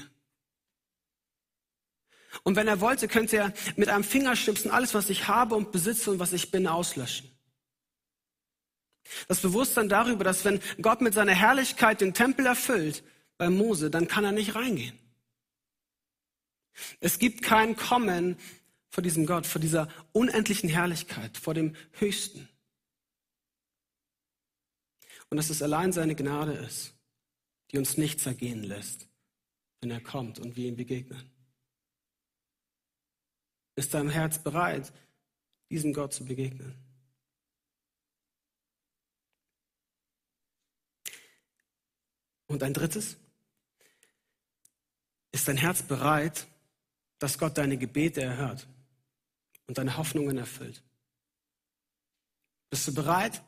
Und 2.45 2.57
wenn 2.57 2.69
er 2.69 2.81
wollte, 2.81 3.09
könnte 3.09 3.37
er 3.37 3.53
mit 3.77 3.89
einem 3.89 4.05
Fingerschnipsen 4.05 4.71
alles, 4.71 4.95
was 4.95 5.11
ich 5.11 5.29
habe 5.29 5.55
und 5.55 5.73
besitze 5.73 6.11
und 6.11 6.19
was 6.19 6.33
ich 6.33 6.51
bin, 6.51 6.67
auslöschen. 6.67 7.31
Das 9.29 9.41
Bewusstsein 9.41 9.89
darüber, 9.89 10.25
dass 10.25 10.45
wenn 10.45 10.61
Gott 10.81 11.01
mit 11.01 11.15
seiner 11.15 11.35
Herrlichkeit 11.35 12.01
den 12.01 12.15
Tempel 12.15 12.47
erfüllt 12.47 13.03
bei 13.37 13.51
Mose, 13.51 13.91
dann 13.91 14.09
kann 14.09 14.25
er 14.25 14.33
nicht 14.33 14.55
reingehen. 14.55 14.99
Es 17.01 17.19
gibt 17.19 17.43
kein 17.43 17.77
Kommen 17.77 18.39
vor 18.89 19.03
diesem 19.03 19.27
Gott, 19.27 19.47
vor 19.47 19.61
dieser 19.61 19.89
unendlichen 20.12 20.69
Herrlichkeit, 20.69 21.37
vor 21.37 21.55
dem 21.55 21.75
Höchsten. 21.93 22.49
Und 25.33 25.39
dass 25.39 25.49
es 25.49 25.62
allein 25.62 25.95
seine 25.95 26.15
Gnade 26.15 26.53
ist, 26.53 26.93
die 27.71 27.79
uns 27.79 27.97
nicht 27.97 28.21
zergehen 28.21 28.62
lässt, 28.65 29.09
wenn 29.81 29.91
er 29.91 30.03
kommt 30.03 30.39
und 30.39 30.57
wir 30.57 30.69
ihm 30.69 30.77
begegnen. 30.77 31.33
Ist 33.75 33.95
dein 33.95 34.11
Herz 34.11 34.43
bereit, 34.43 34.93
diesem 35.71 35.95
Gott 35.95 36.12
zu 36.12 36.27
begegnen? 36.27 36.77
Und 42.47 42.62
ein 42.62 42.75
drittes, 42.75 43.17
ist 45.31 45.49
dein 45.49 45.57
Herz 45.57 45.83
bereit, 45.83 46.47
dass 47.19 47.39
Gott 47.39 47.57
deine 47.57 47.79
Gebete 47.79 48.21
erhört 48.21 48.69
und 49.67 49.79
deine 49.79 49.97
Hoffnungen 49.97 50.37
erfüllt? 50.37 50.83
Bist 52.69 52.87
du 52.87 52.93
bereit 52.93 53.43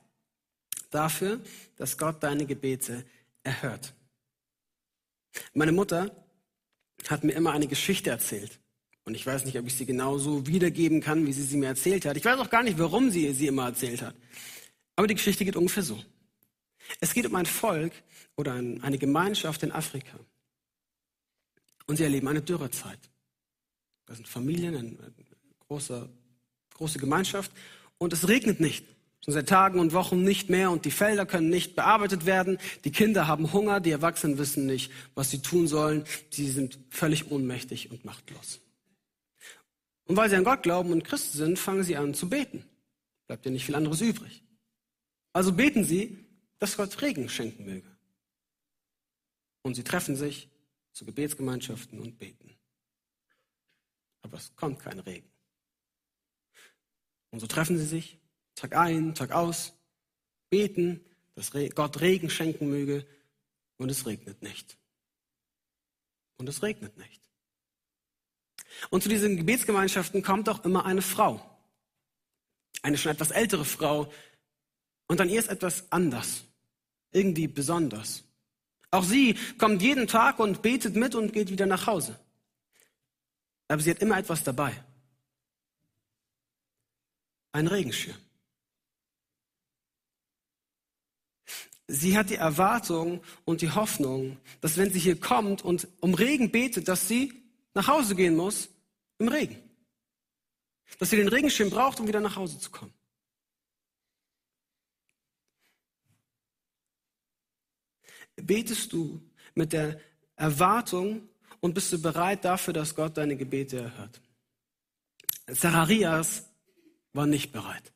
dafür, 0.95 1.41
dass 1.77 1.99
Gott 1.99 2.23
deine 2.23 2.47
Gebete 2.47 3.05
erhört? 3.43 3.95
Meine 5.53 5.73
Mutter 5.73 6.15
hat 7.09 7.25
mir 7.25 7.33
immer 7.33 7.53
eine 7.53 7.67
Geschichte 7.67 8.11
erzählt. 8.11 8.61
Und 9.05 9.15
ich 9.15 9.27
weiß 9.27 9.45
nicht, 9.45 9.59
ob 9.59 9.67
ich 9.67 9.75
sie 9.75 9.85
genauso 9.85 10.47
wiedergeben 10.47 11.01
kann, 11.01 11.27
wie 11.27 11.33
sie 11.33 11.43
sie 11.43 11.59
mir 11.59 11.67
erzählt 11.67 12.07
hat. 12.07 12.17
Ich 12.17 12.25
weiß 12.25 12.39
auch 12.39 12.49
gar 12.49 12.63
nicht, 12.63 12.79
warum 12.79 13.11
sie 13.11 13.33
sie 13.35 13.49
immer 13.49 13.67
erzählt 13.67 14.01
hat. 14.01 14.15
Aber 14.97 15.07
die 15.07 15.15
Geschichte 15.15 15.45
geht 15.45 15.57
ungefähr 15.57 15.83
so. 15.83 16.03
Es 17.01 17.13
geht 17.13 17.27
um 17.27 17.35
ein 17.35 17.47
Volk 17.47 17.93
oder 18.37 18.55
eine 18.55 18.99
Gemeinschaft 18.99 19.63
in 19.63 19.73
Afrika. 19.73 20.19
Und 21.87 21.97
sie 21.97 22.05
erleben 22.05 22.29
eine 22.29 22.41
Dürrezeit. 22.41 22.99
Das 24.07 24.17
sind 24.17 24.29
Familien, 24.29 24.75
eine 24.77 25.15
große, 25.67 26.09
große 26.75 26.99
Gemeinschaft. 26.99 27.53
Und 27.99 28.13
es 28.13 28.27
regnet 28.29 28.61
nicht. 28.61 28.87
Schon 29.25 29.35
seit 29.35 29.49
Tagen 29.49 29.79
und 29.79 29.93
Wochen 29.93 30.23
nicht 30.23 30.51
mehr 30.51 30.71
und 30.71 30.85
die 30.85 30.91
Felder 30.91 31.25
können 31.25 31.49
nicht 31.49 31.75
bearbeitet 31.77 32.27
werden. 32.27 32.59
Die 32.85 32.93
Kinder 32.93 33.27
haben 33.27 33.53
Hunger, 33.53 33.81
die 33.81 33.91
Erwachsenen 33.91 34.39
wissen 34.39 34.67
nicht, 34.67 34.93
was 35.15 35.31
sie 35.31 35.41
tun 35.41 35.67
sollen. 35.67 36.05
Sie 36.31 36.49
sind 36.49 36.79
völlig 36.91 37.31
ohnmächtig 37.31 37.91
und 37.91 38.05
machtlos. 38.05 38.61
Und 40.05 40.17
weil 40.17 40.29
sie 40.29 40.37
an 40.37 40.45
Gott 40.45 40.63
glauben 40.63 40.93
und 40.93 41.05
Christen 41.05 41.39
sind, 41.39 41.59
fangen 41.59 41.83
sie 41.83 41.97
an 41.97 42.13
zu 42.13 42.29
beten. 42.29 42.65
Bleibt 43.27 43.47
ja 43.47 43.51
nicht 43.51 43.65
viel 43.65 43.75
anderes 43.75 44.03
übrig. 44.03 44.43
Also 45.33 45.53
beten 45.53 45.85
sie, 45.85 46.19
dass 46.59 46.77
Gott 46.77 47.01
Regen 47.01 47.29
schenken 47.29 47.65
möge. 47.65 47.89
Und 49.63 49.75
sie 49.75 49.85
treffen 49.85 50.17
sich 50.17 50.51
zu 50.93 51.07
Gebetsgemeinschaften 51.07 51.99
und 51.99 52.19
beten 52.19 52.55
aber 54.25 54.39
es 54.39 54.57
kommt 54.57 54.81
kein 54.81 54.99
Regen. 54.99 55.31
Und 57.31 57.41
so 57.41 57.47
treffen 57.47 57.79
sie 57.79 57.85
sich 57.85 58.19
Tag 58.55 58.77
ein, 58.77 59.15
Tag 59.15 59.33
aus, 59.33 59.75
beten, 60.51 61.01
dass 61.35 61.51
Gott 61.75 62.01
Regen 62.01 62.31
schenken 62.31 62.69
möge 62.69 63.07
und 63.77 63.91
es 63.91 64.07
regnet 64.07 64.43
nicht. 64.43 64.77
Und 66.37 66.49
es 66.49 66.63
regnet 66.63 66.97
nicht. 66.97 67.21
Und 68.91 69.03
zu 69.03 69.09
diesen 69.09 69.37
Gebetsgemeinschaften 69.37 70.23
kommt 70.23 70.49
auch 70.49 70.65
immer 70.65 70.85
eine 70.85 71.03
Frau. 71.03 71.41
Eine 72.83 72.99
schon 72.99 73.13
etwas 73.13 73.31
ältere 73.31 73.65
Frau. 73.65 74.13
Und 75.07 75.21
an 75.21 75.29
ihr 75.29 75.39
ist 75.39 75.49
etwas 75.49 75.91
anders. 75.91 76.45
Irgendwie 77.13 77.47
besonders. 77.47 78.25
Auch 78.91 79.05
sie 79.05 79.37
kommt 79.59 79.83
jeden 79.83 80.07
Tag 80.07 80.39
und 80.39 80.63
betet 80.63 80.95
mit 80.95 81.15
und 81.15 81.33
geht 81.33 81.51
wieder 81.51 81.67
nach 81.67 81.87
Hause. 81.87 82.19
Aber 83.69 83.81
sie 83.81 83.91
hat 83.91 84.01
immer 84.01 84.19
etwas 84.19 84.45
dabei. 84.45 84.85
Ein 87.53 87.67
Regenschirm. 87.67 88.17
Sie 91.87 92.17
hat 92.17 92.31
die 92.31 92.37
Erwartung 92.37 93.23
und 93.45 93.61
die 93.61 93.71
Hoffnung, 93.71 94.39
dass 94.61 94.79
wenn 94.79 94.91
sie 94.91 94.99
hier 94.99 95.21
kommt 95.21 95.63
und 95.63 95.87
um 96.01 96.15
Regen 96.15 96.51
betet, 96.51 96.89
dass 96.89 97.09
sie 97.09 97.43
nach 97.75 97.89
Hause 97.89 98.15
gehen 98.15 98.37
muss 98.37 98.71
im 99.19 99.29
Regen. 99.29 99.57
Dass 100.99 101.11
sie 101.11 101.17
den 101.17 101.29
Regenschirm 101.29 101.71
braucht, 101.71 102.01
um 102.01 102.07
wieder 102.07 102.21
nach 102.21 102.37
Hause 102.37 102.59
zu 102.59 102.71
kommen. 102.71 102.95
Betest 108.37 108.93
du 108.93 109.21
mit 109.55 109.73
der 109.73 110.01
Erwartung 110.37 111.29
und 111.61 111.75
bist 111.75 111.93
du 111.93 112.01
bereit 112.01 112.45
dafür, 112.45 112.75
dass 112.75 112.95
Gott 112.95 113.17
deine 113.17 113.37
Gebete 113.37 113.79
erhört? 113.79 114.21
Zacharias 115.53 116.49
war 117.13 117.27
nicht 117.27 117.53
bereit. 117.53 117.94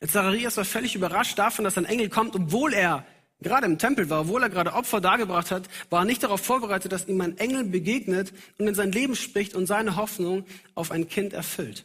Zacharias 0.00 0.56
war 0.56 0.64
völlig 0.64 0.94
überrascht 0.94 1.38
davon, 1.38 1.64
dass 1.64 1.78
ein 1.78 1.84
Engel 1.84 2.08
kommt, 2.08 2.34
obwohl 2.34 2.72
er 2.72 3.06
gerade 3.40 3.66
im 3.66 3.78
Tempel 3.78 4.10
war, 4.10 4.22
obwohl 4.22 4.42
er 4.42 4.50
gerade 4.50 4.72
Opfer 4.72 5.00
dargebracht 5.00 5.50
hat, 5.50 5.68
war 5.90 6.02
er 6.02 6.04
nicht 6.04 6.22
darauf 6.22 6.40
vorbereitet, 6.40 6.92
dass 6.92 7.06
ihm 7.06 7.20
ein 7.20 7.38
Engel 7.38 7.64
begegnet 7.64 8.32
und 8.58 8.66
in 8.66 8.74
sein 8.74 8.92
Leben 8.92 9.14
spricht 9.14 9.54
und 9.54 9.66
seine 9.66 9.96
Hoffnung 9.96 10.44
auf 10.74 10.90
ein 10.90 11.08
Kind 11.08 11.32
erfüllt. 11.32 11.84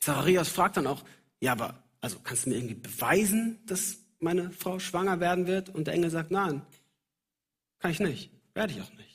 Zacharias 0.00 0.48
fragt 0.48 0.76
dann 0.76 0.86
auch, 0.86 1.02
ja, 1.40 1.52
aber 1.52 1.82
also 2.00 2.18
kannst 2.22 2.46
du 2.46 2.50
mir 2.50 2.56
irgendwie 2.56 2.74
beweisen, 2.74 3.58
dass 3.66 3.98
meine 4.20 4.50
Frau 4.50 4.78
schwanger 4.78 5.20
werden 5.20 5.46
wird? 5.46 5.68
Und 5.70 5.86
der 5.86 5.94
Engel 5.94 6.10
sagt, 6.10 6.30
nein, 6.30 6.62
kann 7.80 7.90
ich 7.90 8.00
nicht, 8.00 8.30
werde 8.54 8.72
ich 8.72 8.82
auch 8.82 8.92
nicht 8.92 9.08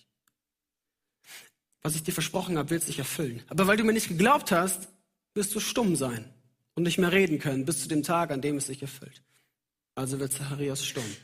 was 1.83 1.95
ich 1.95 2.03
dir 2.03 2.13
versprochen 2.13 2.57
habe, 2.57 2.69
wird 2.71 2.83
sich 2.83 2.97
erfüllen. 2.97 3.43
Aber 3.49 3.67
weil 3.67 3.77
du 3.77 3.83
mir 3.83 3.93
nicht 3.93 4.07
geglaubt 4.07 4.51
hast, 4.51 4.87
wirst 5.35 5.53
du 5.53 5.59
stumm 5.59 5.95
sein 5.95 6.33
und 6.75 6.83
nicht 6.83 6.97
mehr 6.97 7.11
reden 7.11 7.39
können 7.39 7.65
bis 7.65 7.81
zu 7.81 7.87
dem 7.87 8.03
Tag, 8.03 8.31
an 8.31 8.41
dem 8.41 8.57
es 8.57 8.67
sich 8.67 8.81
erfüllt. 8.81 9.21
Also 9.95 10.19
wird 10.19 10.33
Zacharias 10.33 10.85
stumm. 10.85 11.15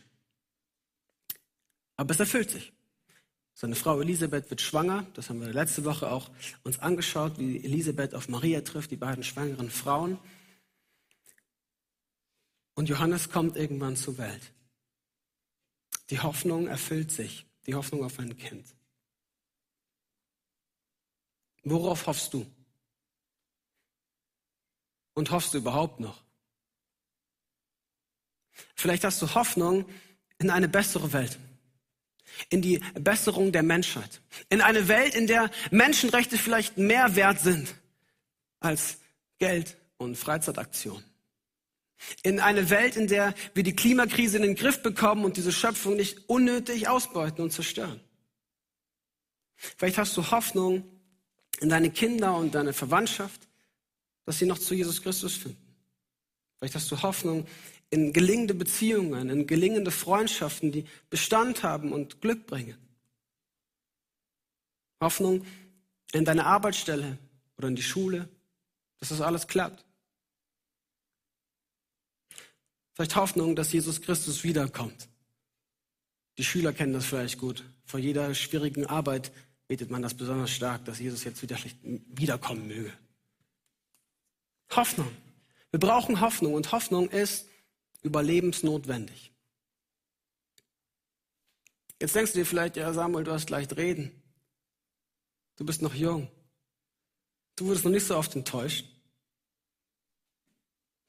Aber 1.98 2.12
es 2.12 2.20
erfüllt 2.20 2.52
sich. 2.52 2.72
Seine 3.54 3.76
Frau 3.76 4.00
Elisabeth 4.00 4.50
wird 4.50 4.62
schwanger. 4.62 5.06
Das 5.16 5.30
haben 5.30 5.42
wir 5.42 5.52
letzte 5.52 5.84
Woche 5.84 6.10
auch 6.10 6.30
uns 6.64 6.80
angeschaut, 6.80 7.38
wie 7.40 7.64
Elisabeth 7.64 8.16
auf 8.16 8.30
Maria 8.30 8.62
trifft, 8.62 8.92
die 8.92 8.96
beiden 8.96 9.24
schwangeren 9.24 9.70
Frauen. 9.70 10.18
Und 12.76 12.88
Johannes 12.88 13.30
kommt 13.30 13.58
irgendwann 13.58 13.98
zur 13.98 14.18
Welt. 14.18 14.54
Die 16.10 16.22
Hoffnung 16.22 16.68
erfüllt 16.68 17.12
sich. 17.12 17.46
Die 17.66 17.76
Hoffnung 17.76 18.06
auf 18.06 18.18
ein 18.20 18.38
Kind. 18.38 18.66
Worauf 21.64 22.08
hoffst 22.08 22.34
du? 22.34 22.46
Und 25.20 25.32
hoffst 25.32 25.54
du 25.54 25.58
überhaupt 25.58 26.00
noch? 26.00 26.24
Vielleicht 28.74 29.04
hast 29.04 29.22
du 29.22 29.36
Hoffnung 29.36 29.84
in 30.38 30.50
eine 30.50 30.70
bessere 30.70 31.12
Welt, 31.12 31.38
in 32.50 32.62
die 32.62 32.80
Besserung 32.94 33.52
der 33.52 33.62
Menschheit, 33.62 34.22
in 34.48 34.62
eine 34.62 34.88
Welt, 34.88 35.16
in 35.16 35.28
der 35.28 35.52
Menschenrechte 35.72 36.38
vielleicht 36.38 36.78
mehr 36.78 37.18
wert 37.18 37.42
sind 37.42 37.76
als 38.62 39.00
Geld 39.40 39.76
und 39.98 40.16
Freizeitaktionen. 40.16 41.04
In 42.24 42.40
eine 42.40 42.70
Welt, 42.70 42.96
in 42.96 43.08
der 43.08 43.34
wir 43.54 43.64
die 43.64 43.76
Klimakrise 43.76 44.38
in 44.38 44.44
den 44.44 44.56
Griff 44.56 44.82
bekommen 44.82 45.26
und 45.26 45.36
diese 45.36 45.52
Schöpfung 45.52 45.98
nicht 45.98 46.30
unnötig 46.30 46.88
ausbeuten 46.88 47.44
und 47.44 47.52
zerstören. 47.52 48.00
Vielleicht 49.58 49.98
hast 49.98 50.16
du 50.16 50.32
Hoffnung 50.32 50.90
in 51.60 51.68
deine 51.68 51.92
Kinder 51.92 52.38
und 52.38 52.56
deine 52.56 52.72
Verwandtschaft, 52.72 53.49
dass 54.30 54.38
sie 54.38 54.46
noch 54.46 54.60
zu 54.60 54.76
Jesus 54.76 55.02
Christus 55.02 55.34
finden. 55.34 55.58
Vielleicht 56.60 56.76
hast 56.76 56.92
du 56.92 57.02
Hoffnung 57.02 57.48
in 57.90 58.14
gelingende 58.14 58.54
Beziehungen, 58.54 59.28
in 59.28 59.48
gelingende 59.48 59.90
Freundschaften, 59.90 60.72
die 60.72 60.86
Bestand 61.10 61.64
haben 61.64 61.92
und 61.92 62.22
Glück 62.22 62.46
bringen. 62.46 62.78
Hoffnung 65.02 65.44
in 66.12 66.26
deine 66.26 66.46
Arbeitsstelle 66.46 67.18
oder 67.58 67.70
in 67.70 67.76
die 67.76 67.82
Schule, 67.82 68.30
dass 69.00 69.10
das 69.10 69.20
alles 69.20 69.48
klappt. 69.48 69.84
Vielleicht 72.94 73.16
Hoffnung, 73.16 73.56
dass 73.56 73.74
Jesus 73.74 74.00
Christus 74.00 74.44
wiederkommt. 74.44 75.10
Die 76.38 76.44
Schüler 76.44 76.72
kennen 76.72 76.94
das 76.94 77.08
vielleicht 77.08 77.40
gut. 77.40 77.64
Vor 77.84 78.00
jeder 78.00 78.36
schwierigen 78.36 78.86
Arbeit 78.86 79.32
betet 79.68 79.90
man 79.90 80.04
das 80.04 80.14
besonders 80.14 80.52
stark, 80.52 80.86
dass 80.86 81.00
Jesus 81.00 81.24
jetzt 81.24 81.42
wieder 81.42 81.58
wiederkommen 81.82 82.68
möge. 82.68 82.94
Hoffnung. 84.76 85.12
Wir 85.72 85.80
brauchen 85.80 86.22
Hoffnung 86.22 86.54
und 86.54 86.72
Hoffnung 86.72 87.10
ist 87.10 87.48
überlebensnotwendig. 88.02 89.32
Jetzt 92.02 92.16
denkst 92.16 92.32
du 92.32 92.40
dir 92.40 92.46
vielleicht, 92.46 92.78
ja 92.78 92.94
Samuel, 92.94 93.26
du 93.26 93.32
hast 93.32 93.50
leicht 93.50 93.76
reden. 93.76 94.12
Du 95.58 95.66
bist 95.66 95.82
noch 95.82 95.94
jung. 95.94 96.30
Du 97.56 97.66
wurdest 97.66 97.84
noch 97.84 97.92
nicht 97.92 98.08
so 98.08 98.16
oft 98.16 98.36
enttäuscht. 98.36 98.86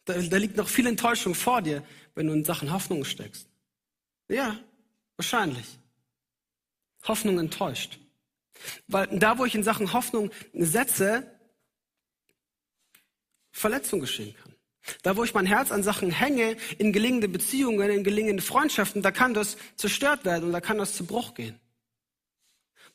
Da, 0.05 0.15
da 0.15 0.37
liegt 0.37 0.57
noch 0.57 0.69
viel 0.69 0.89
Enttäuschung 0.89 1.35
vor 1.35 1.63
dir, 1.63 1.87
wenn 2.17 2.27
du 2.27 2.33
in 2.33 2.45
Sachen 2.45 2.73
Hoffnung 2.73 3.05
steckst. 3.05 3.49
Ja, 4.29 4.59
wahrscheinlich. 5.17 5.79
Hoffnung 7.07 7.39
enttäuscht. 7.39 8.01
Weil 8.89 9.07
da, 9.19 9.39
wo 9.39 9.45
ich 9.45 9.55
in 9.55 9.63
Sachen 9.63 9.93
Hoffnung 9.93 10.31
setze, 10.53 11.40
Verletzung 13.53 14.01
geschehen 14.01 14.35
kann. 14.35 14.55
Da, 15.03 15.17
wo 15.17 15.25
ich 15.25 15.35
mein 15.35 15.47
Herz 15.47 15.71
an 15.71 15.83
Sachen 15.83 16.11
hänge, 16.11 16.57
in 16.79 16.93
gelingende 16.93 17.29
Beziehungen, 17.29 17.91
in 17.91 18.05
gelingende 18.05 18.43
Freundschaften, 18.43 19.03
da 19.03 19.11
kann 19.11 19.35
das 19.35 19.57
zerstört 19.77 20.25
werden 20.25 20.45
und 20.45 20.53
da 20.53 20.61
kann 20.61 20.79
das 20.79 20.95
zu 20.95 21.05
Bruch 21.05 21.35
gehen. 21.35 21.59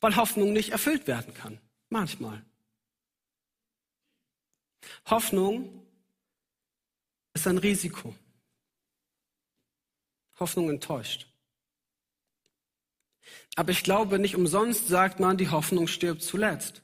Weil 0.01 0.15
Hoffnung 0.15 0.51
nicht 0.53 0.71
erfüllt 0.71 1.07
werden 1.07 1.33
kann. 1.33 1.59
Manchmal. 1.89 2.43
Hoffnung 5.05 5.85
ist 7.33 7.47
ein 7.47 7.57
Risiko. 7.57 8.15
Hoffnung 10.39 10.69
enttäuscht. 10.69 11.27
Aber 13.55 13.71
ich 13.71 13.83
glaube, 13.83 14.19
nicht 14.19 14.35
umsonst 14.35 14.87
sagt 14.87 15.19
man, 15.19 15.37
die 15.37 15.49
Hoffnung 15.49 15.87
stirbt 15.87 16.23
zuletzt. 16.23 16.81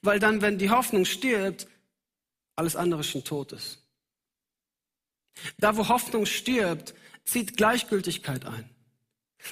Weil 0.00 0.20
dann, 0.20 0.40
wenn 0.40 0.58
die 0.58 0.70
Hoffnung 0.70 1.04
stirbt, 1.04 1.66
alles 2.56 2.76
andere 2.76 3.04
schon 3.04 3.24
tot 3.24 3.52
ist. 3.52 3.78
Da, 5.58 5.76
wo 5.76 5.88
Hoffnung 5.88 6.26
stirbt, 6.26 6.94
zieht 7.24 7.56
Gleichgültigkeit 7.56 8.44
ein. 8.44 8.68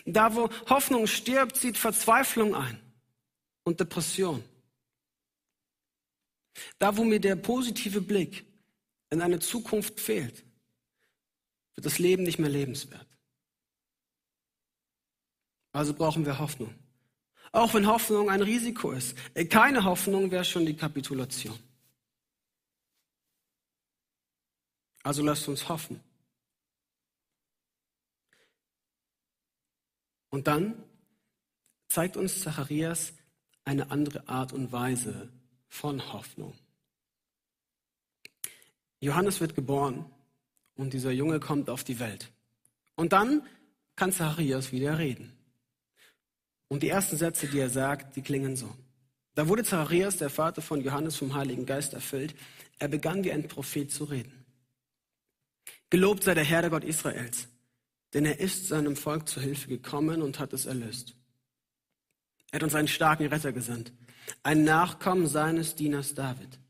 Da, 0.05 0.35
wo 0.35 0.51
Hoffnung 0.69 1.07
stirbt, 1.07 1.57
zieht 1.57 1.79
Verzweiflung 1.79 2.55
ein 2.55 2.81
und 3.65 3.81
Depression. 3.81 4.43
Da, 6.79 6.97
wo 6.97 7.05
mir 7.05 7.21
der 7.21 7.37
positive 7.37 8.01
Blick 8.01 8.45
in 9.11 9.23
eine 9.23 9.39
Zukunft 9.41 10.01
fehlt, 10.01 10.45
wird 11.75 11.87
das 11.87 11.99
Leben 11.99 12.23
nicht 12.23 12.39
mehr 12.39 12.51
lebenswert. 12.51 13.07
Also 15.73 15.95
brauchen 15.95 16.27
wir 16.27 16.39
Hoffnung. 16.39 16.75
Auch 17.53 17.75
wenn 17.75 17.87
Hoffnung 17.87 18.31
ein 18.31 18.43
Risiko 18.43 18.93
ist. 18.93 19.17
Keine 19.49 19.85
Hoffnung 19.85 20.31
wäre 20.31 20.45
schon 20.45 20.67
die 20.67 20.77
Kapitulation. 20.77 21.59
Also 25.03 25.23
lasst 25.23 25.49
uns 25.49 25.69
hoffen. 25.69 26.01
Und 30.31 30.47
dann 30.47 30.83
zeigt 31.89 32.17
uns 32.17 32.41
Zacharias 32.41 33.13
eine 33.65 33.91
andere 33.91 34.29
Art 34.29 34.53
und 34.53 34.73
Weise 34.73 35.29
von 35.69 36.13
Hoffnung. 36.13 36.55
Johannes 39.01 39.41
wird 39.41 39.55
geboren 39.55 40.05
und 40.77 40.93
dieser 40.93 41.11
Junge 41.11 41.41
kommt 41.41 41.71
auf 41.71 41.85
die 41.85 41.99
Welt. 41.99 42.31
Und 42.95 43.13
dann 43.13 43.47
kann 43.97 44.13
Zacharias 44.13 44.73
wieder 44.73 44.99
reden. 44.99 45.37
Und 46.69 46.83
die 46.83 46.89
ersten 46.89 47.17
Sätze, 47.17 47.49
die 47.49 47.59
er 47.59 47.71
sagt, 47.71 48.17
die 48.17 48.23
klingen 48.23 48.57
so. 48.57 48.75
Da 49.35 49.49
wurde 49.49 49.65
Zacharias, 49.65 50.19
der 50.19 50.31
Vater 50.31 50.63
von 50.63 50.81
Johannes, 50.81 51.17
vom 51.17 51.35
Heiligen 51.35 51.67
Geist 51.67 51.95
erfüllt. 51.95 52.35
Er 52.79 52.89
begann 52.89 53.25
wie 53.25 53.33
ein 53.33 53.49
Prophet 53.49 53.91
zu 53.91 54.05
reden. 54.05 54.40
Gelobt 55.91 56.23
sei 56.23 56.35
der 56.35 56.45
Herr, 56.45 56.63
der 56.63 56.71
Gott 56.71 56.85
Israels, 56.85 57.49
denn 58.15 58.25
er 58.25 58.39
ist 58.39 58.69
seinem 58.69 58.95
Volk 58.95 59.29
zu 59.29 59.41
Hilfe 59.41 59.69
gekommen 59.69 60.23
und 60.23 60.39
hat 60.39 60.53
es 60.53 60.67
erlöst. 60.67 61.17
Er 62.53 62.57
hat 62.57 62.63
uns 62.63 62.77
einen 62.77 62.89
starken 62.89 63.27
Retter 63.27 63.53
gesandt, 63.53 63.93
ein 64.45 64.63
Nachkommen 64.63 65.27
seines 65.27 65.75
Dieners 65.75 66.15
David. 66.15 66.61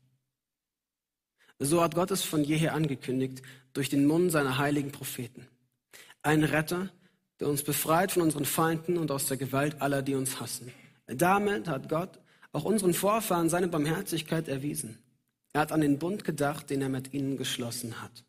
So 1.59 1.83
hat 1.83 1.93
Gott 1.93 2.09
es 2.09 2.23
von 2.23 2.43
jeher 2.43 2.73
angekündigt 2.73 3.43
durch 3.73 3.89
den 3.89 4.07
Mund 4.07 4.31
seiner 4.31 4.57
heiligen 4.57 4.91
Propheten. 4.91 5.47
Ein 6.23 6.43
Retter, 6.43 6.89
der 7.39 7.47
uns 7.47 7.63
befreit 7.63 8.11
von 8.11 8.23
unseren 8.23 8.45
Feinden 8.45 8.97
und 8.97 9.11
aus 9.11 9.27
der 9.27 9.37
Gewalt 9.37 9.81
aller, 9.81 10.01
die 10.01 10.15
uns 10.15 10.39
hassen. 10.39 10.71
Damit 11.05 11.67
hat 11.67 11.89
Gott 11.89 12.19
auch 12.51 12.63
unseren 12.63 12.95
Vorfahren 12.95 13.49
seine 13.49 13.67
Barmherzigkeit 13.67 14.47
erwiesen. 14.47 14.97
Er 15.53 15.61
hat 15.61 15.71
an 15.71 15.81
den 15.81 15.99
Bund 15.99 16.23
gedacht, 16.23 16.71
den 16.71 16.81
er 16.81 16.89
mit 16.89 17.13
ihnen 17.13 17.37
geschlossen 17.37 18.01
hat. 18.01 18.23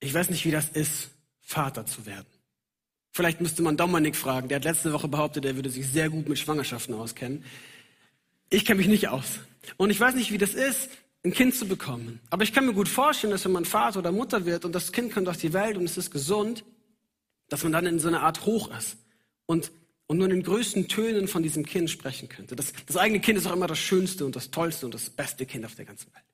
Ich 0.00 0.14
weiß 0.14 0.30
nicht, 0.30 0.44
wie 0.44 0.50
das 0.50 0.68
ist, 0.68 1.10
Vater 1.40 1.86
zu 1.86 2.06
werden. 2.06 2.26
Vielleicht 3.10 3.40
müsste 3.40 3.62
man 3.62 3.76
Dominik 3.76 4.14
fragen. 4.14 4.48
Der 4.48 4.56
hat 4.56 4.64
letzte 4.64 4.92
Woche 4.92 5.08
behauptet, 5.08 5.44
er 5.44 5.56
würde 5.56 5.70
sich 5.70 5.88
sehr 5.88 6.08
gut 6.10 6.28
mit 6.28 6.38
Schwangerschaften 6.38 6.94
auskennen. 6.94 7.44
Ich 8.50 8.64
kenne 8.64 8.78
mich 8.78 8.88
nicht 8.88 9.08
aus. 9.08 9.40
Und 9.76 9.90
ich 9.90 9.98
weiß 9.98 10.14
nicht, 10.14 10.30
wie 10.30 10.38
das 10.38 10.54
ist, 10.54 10.90
ein 11.24 11.32
Kind 11.32 11.54
zu 11.54 11.66
bekommen. 11.66 12.20
Aber 12.30 12.44
ich 12.44 12.52
kann 12.52 12.64
mir 12.64 12.74
gut 12.74 12.88
vorstellen, 12.88 13.32
dass 13.32 13.44
wenn 13.44 13.52
man 13.52 13.64
Vater 13.64 13.98
oder 13.98 14.12
Mutter 14.12 14.46
wird 14.46 14.64
und 14.64 14.72
das 14.72 14.92
Kind 14.92 15.12
kommt 15.12 15.28
auf 15.28 15.36
die 15.36 15.52
Welt 15.52 15.76
und 15.76 15.84
es 15.84 15.98
ist 15.98 16.10
gesund, 16.10 16.64
dass 17.48 17.62
man 17.64 17.72
dann 17.72 17.86
in 17.86 17.98
so 17.98 18.08
einer 18.08 18.22
Art 18.22 18.46
Hoch 18.46 18.70
ist 18.76 18.96
und, 19.46 19.72
und 20.06 20.18
nur 20.18 20.26
in 20.28 20.34
den 20.34 20.42
größten 20.42 20.88
Tönen 20.88 21.28
von 21.28 21.42
diesem 21.42 21.66
Kind 21.66 21.90
sprechen 21.90 22.28
könnte. 22.28 22.54
Das, 22.54 22.72
das 22.86 22.96
eigene 22.96 23.20
Kind 23.20 23.38
ist 23.38 23.46
auch 23.46 23.52
immer 23.52 23.66
das 23.66 23.78
schönste 23.78 24.24
und 24.24 24.36
das 24.36 24.50
tollste 24.50 24.86
und 24.86 24.94
das 24.94 25.10
beste 25.10 25.44
Kind 25.44 25.64
auf 25.64 25.74
der 25.74 25.86
ganzen 25.86 26.12
Welt. 26.14 26.24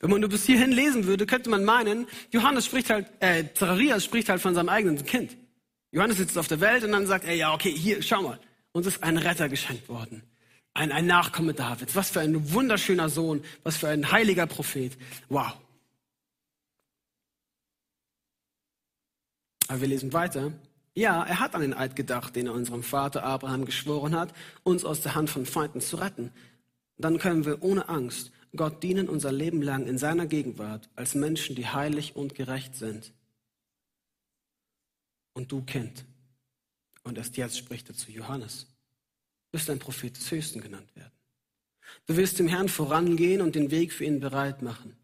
Wenn 0.00 0.10
man 0.10 0.20
nur 0.20 0.30
bis 0.30 0.46
hierhin 0.46 0.72
lesen 0.72 1.06
würde, 1.06 1.26
könnte 1.26 1.50
man 1.50 1.64
meinen, 1.64 2.06
Johannes 2.30 2.66
spricht 2.66 2.90
halt, 2.90 3.06
äh, 3.20 3.44
Zacharias 3.54 4.04
spricht 4.04 4.28
halt 4.28 4.40
von 4.40 4.54
seinem 4.54 4.68
eigenen 4.68 5.04
Kind. 5.04 5.36
Johannes 5.92 6.18
sitzt 6.18 6.38
auf 6.38 6.48
der 6.48 6.60
Welt 6.60 6.84
und 6.84 6.92
dann 6.92 7.06
sagt 7.06 7.24
er, 7.24 7.34
ja, 7.34 7.52
okay, 7.52 7.72
hier, 7.72 8.00
schau 8.02 8.22
mal, 8.22 8.38
uns 8.72 8.86
ist 8.86 9.02
ein 9.02 9.16
Retter 9.16 9.48
geschenkt 9.48 9.88
worden. 9.88 10.22
Ein, 10.72 10.92
ein 10.92 11.06
Nachkomme 11.06 11.52
Davids. 11.52 11.96
Was 11.96 12.10
für 12.10 12.20
ein 12.20 12.52
wunderschöner 12.52 13.08
Sohn, 13.08 13.42
was 13.64 13.76
für 13.76 13.88
ein 13.88 14.12
heiliger 14.12 14.46
Prophet. 14.46 14.96
Wow. 15.28 15.58
Aber 19.66 19.80
wir 19.80 19.88
lesen 19.88 20.12
weiter. 20.12 20.52
Ja, 20.94 21.24
er 21.24 21.40
hat 21.40 21.54
an 21.54 21.60
den 21.60 21.74
Eid 21.74 21.96
gedacht, 21.96 22.36
den 22.36 22.46
er 22.46 22.54
unserem 22.54 22.82
Vater 22.82 23.24
Abraham 23.24 23.64
geschworen 23.64 24.14
hat, 24.14 24.32
uns 24.62 24.84
aus 24.84 25.00
der 25.00 25.14
Hand 25.14 25.30
von 25.30 25.46
Feinden 25.46 25.80
zu 25.80 25.96
retten. 25.96 26.32
Dann 26.98 27.18
können 27.18 27.44
wir 27.44 27.62
ohne 27.62 27.88
Angst 27.88 28.32
Gott 28.56 28.82
dienen 28.82 29.08
unser 29.08 29.30
Leben 29.30 29.62
lang 29.62 29.86
in 29.86 29.98
seiner 29.98 30.26
Gegenwart 30.26 30.88
als 30.96 31.14
Menschen, 31.14 31.54
die 31.54 31.66
heilig 31.66 32.16
und 32.16 32.34
gerecht 32.34 32.74
sind. 32.74 33.12
Und 35.32 35.52
du, 35.52 35.62
Kind, 35.62 36.04
und 37.04 37.16
erst 37.16 37.36
jetzt 37.36 37.56
spricht 37.56 37.88
er 37.88 37.94
zu 37.94 38.10
Johannes, 38.10 38.66
wirst 39.52 39.70
ein 39.70 39.78
Prophet 39.78 40.16
des 40.16 40.30
Höchsten 40.30 40.60
genannt 40.60 40.94
werden. 40.96 41.12
Du 42.06 42.16
wirst 42.16 42.38
dem 42.38 42.48
Herrn 42.48 42.68
vorangehen 42.68 43.40
und 43.40 43.54
den 43.54 43.70
Weg 43.70 43.92
für 43.92 44.04
ihn 44.04 44.20
bereit 44.20 44.62
machen. 44.62 44.96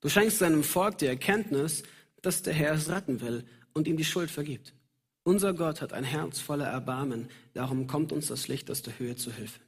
Du 0.00 0.08
schenkst 0.08 0.38
seinem 0.38 0.64
Volk 0.64 0.98
die 0.98 1.06
Erkenntnis, 1.06 1.82
dass 2.22 2.42
der 2.42 2.54
Herr 2.54 2.72
es 2.74 2.88
retten 2.88 3.20
will 3.20 3.44
und 3.72 3.86
ihm 3.86 3.96
die 3.96 4.04
Schuld 4.04 4.30
vergibt. 4.30 4.74
Unser 5.22 5.54
Gott 5.54 5.80
hat 5.80 5.92
ein 5.92 6.04
Herz 6.04 6.40
voller 6.40 6.66
Erbarmen, 6.66 7.28
darum 7.52 7.86
kommt 7.86 8.12
uns 8.12 8.28
das 8.28 8.48
Licht 8.48 8.70
aus 8.70 8.82
der 8.82 8.98
Höhe 8.98 9.16
zu 9.16 9.32
Hilfe. 9.32 9.60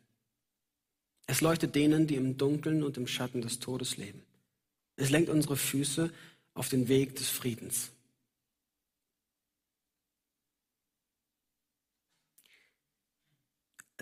Es 1.27 1.41
leuchtet 1.41 1.75
denen, 1.75 2.07
die 2.07 2.17
im 2.17 2.37
Dunkeln 2.37 2.83
und 2.83 2.97
im 2.97 3.07
Schatten 3.07 3.43
des 3.43 3.59
Todes 3.59 3.97
leben. 3.97 4.23
Es 4.97 5.11
lenkt 5.11 5.31
unsere 5.31 5.57
Füße 5.57 6.13
auf 6.55 6.69
den 6.69 6.89
Weg 6.89 7.17
des 7.17 7.29
Friedens. 7.29 7.93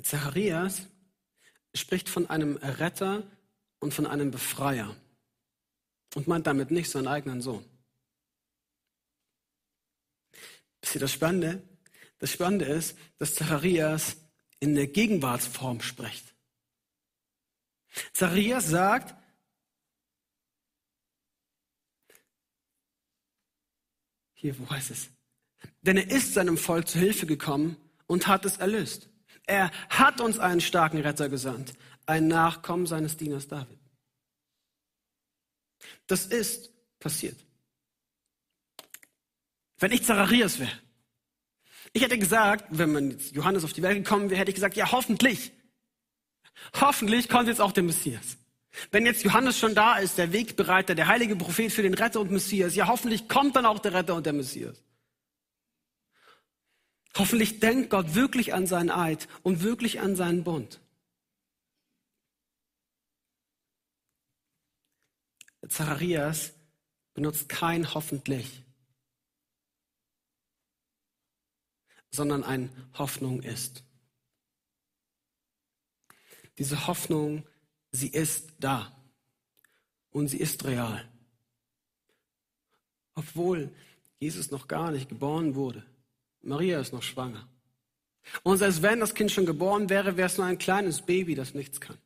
Zacharias 0.02 0.86
spricht 1.74 2.08
von 2.08 2.28
einem 2.28 2.56
Retter 2.56 3.22
und 3.80 3.94
von 3.94 4.06
einem 4.06 4.30
Befreier 4.30 4.96
und 6.14 6.26
meint 6.26 6.46
damit 6.46 6.70
nicht 6.70 6.90
seinen 6.90 7.06
eigenen 7.06 7.42
Sohn. 7.42 7.64
Das 10.80 11.12
Spannende? 11.12 11.62
Das 12.18 12.32
Spannende 12.32 12.64
ist, 12.66 12.96
dass 13.18 13.34
Zacharias 13.34 14.16
in 14.58 14.74
der 14.74 14.86
Gegenwartsform 14.86 15.80
spricht. 15.80 16.29
Zacharias 18.12 18.68
sagt, 18.68 19.14
hier, 24.34 24.58
wo 24.58 24.68
heißt 24.70 24.90
es? 24.90 25.10
Denn 25.82 25.96
er 25.96 26.10
ist 26.10 26.34
seinem 26.34 26.56
Volk 26.56 26.88
zu 26.88 26.98
Hilfe 26.98 27.26
gekommen 27.26 27.76
und 28.06 28.26
hat 28.26 28.44
es 28.44 28.58
erlöst. 28.58 29.08
Er 29.46 29.70
hat 29.88 30.20
uns 30.20 30.38
einen 30.38 30.60
starken 30.60 30.98
Retter 30.98 31.28
gesandt, 31.28 31.74
ein 32.06 32.28
Nachkommen 32.28 32.86
seines 32.86 33.16
Dieners 33.16 33.48
David. 33.48 33.78
Das 36.06 36.26
ist 36.26 36.70
passiert. 36.98 37.44
Wenn 39.78 39.92
ich 39.92 40.04
Zacharias 40.04 40.58
wäre, 40.58 40.78
ich 41.92 42.02
hätte 42.02 42.18
gesagt, 42.18 42.66
wenn 42.70 42.92
man 42.92 43.18
Johannes 43.32 43.64
auf 43.64 43.72
die 43.72 43.82
Welt 43.82 43.96
gekommen 43.96 44.30
wäre, 44.30 44.40
hätte 44.40 44.50
ich 44.50 44.54
gesagt, 44.54 44.76
ja, 44.76 44.92
hoffentlich. 44.92 45.52
Hoffentlich 46.80 47.28
kommt 47.28 47.48
jetzt 47.48 47.60
auch 47.60 47.72
der 47.72 47.82
Messias. 47.82 48.36
Wenn 48.90 49.06
jetzt 49.06 49.24
Johannes 49.24 49.58
schon 49.58 49.74
da 49.74 49.96
ist, 49.98 50.18
der 50.18 50.32
Wegbereiter, 50.32 50.94
der 50.94 51.08
heilige 51.08 51.36
Prophet 51.36 51.72
für 51.72 51.82
den 51.82 51.94
Retter 51.94 52.20
und 52.20 52.30
Messias, 52.30 52.74
ja, 52.74 52.86
hoffentlich 52.86 53.28
kommt 53.28 53.56
dann 53.56 53.66
auch 53.66 53.78
der 53.78 53.94
Retter 53.94 54.14
und 54.14 54.26
der 54.26 54.32
Messias. 54.32 54.82
Hoffentlich 57.16 57.58
denkt 57.58 57.90
Gott 57.90 58.14
wirklich 58.14 58.54
an 58.54 58.66
seinen 58.66 58.90
Eid 58.90 59.28
und 59.42 59.62
wirklich 59.62 60.00
an 60.00 60.14
seinen 60.14 60.44
Bund. 60.44 60.80
Zacharias 65.68 66.52
benutzt 67.14 67.48
kein 67.48 67.92
hoffentlich, 67.94 68.62
sondern 72.10 72.44
ein 72.44 72.70
Hoffnung 72.94 73.42
ist. 73.42 73.84
Diese 76.60 76.86
Hoffnung, 76.86 77.42
sie 77.90 78.08
ist 78.08 78.52
da 78.60 78.94
und 80.10 80.28
sie 80.28 80.36
ist 80.36 80.62
real. 80.66 81.08
Obwohl 83.14 83.74
Jesus 84.18 84.50
noch 84.50 84.68
gar 84.68 84.90
nicht 84.90 85.08
geboren 85.08 85.54
wurde. 85.54 85.82
Maria 86.42 86.78
ist 86.78 86.92
noch 86.92 87.02
schwanger. 87.02 87.48
Und 88.42 88.58
selbst 88.58 88.82
wenn 88.82 89.00
das 89.00 89.14
Kind 89.14 89.32
schon 89.32 89.46
geboren 89.46 89.88
wäre, 89.88 90.18
wäre 90.18 90.26
es 90.26 90.36
nur 90.36 90.46
ein 90.46 90.58
kleines 90.58 91.00
Baby, 91.00 91.34
das 91.34 91.54
nichts 91.54 91.80
kann. 91.80 91.96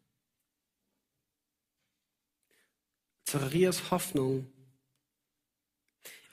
Zacharias 3.24 3.90
Hoffnung 3.90 4.46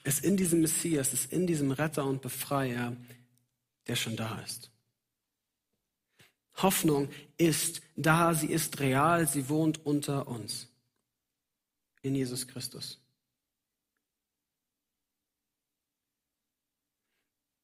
ist 0.04 0.24
in 0.24 0.36
diesem 0.36 0.60
Messias, 0.60 1.12
ist 1.12 1.32
in 1.32 1.48
diesem 1.48 1.72
Retter 1.72 2.04
und 2.04 2.22
Befreier, 2.22 2.96
der 3.88 3.96
schon 3.96 4.14
da 4.14 4.38
ist. 4.42 4.70
Hoffnung 6.56 7.10
ist 7.36 7.82
da, 7.96 8.34
sie 8.34 8.48
ist 8.48 8.78
real, 8.80 9.26
sie 9.26 9.48
wohnt 9.48 9.84
unter 9.84 10.28
uns. 10.28 10.68
In 12.02 12.14
Jesus 12.14 12.46
Christus. 12.46 12.98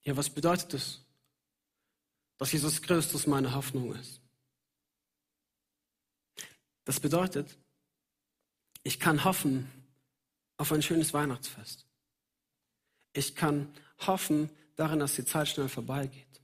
Ja, 0.02 0.16
was 0.16 0.30
bedeutet 0.30 0.72
das? 0.72 1.00
Dass 2.38 2.52
Jesus 2.52 2.80
Christus 2.80 3.26
meine 3.26 3.54
Hoffnung 3.54 3.94
ist. 3.94 4.20
Das 6.84 7.00
bedeutet, 7.00 7.58
ich 8.84 8.98
kann 8.98 9.24
hoffen 9.24 9.70
auf 10.56 10.72
ein 10.72 10.80
schönes 10.80 11.12
Weihnachtsfest. 11.12 11.84
Ich 13.12 13.34
kann 13.34 13.70
hoffen 14.06 14.48
darin, 14.76 15.00
dass 15.00 15.14
die 15.14 15.24
Zeit 15.24 15.48
schnell 15.48 15.68
vorbeigeht. 15.68 16.40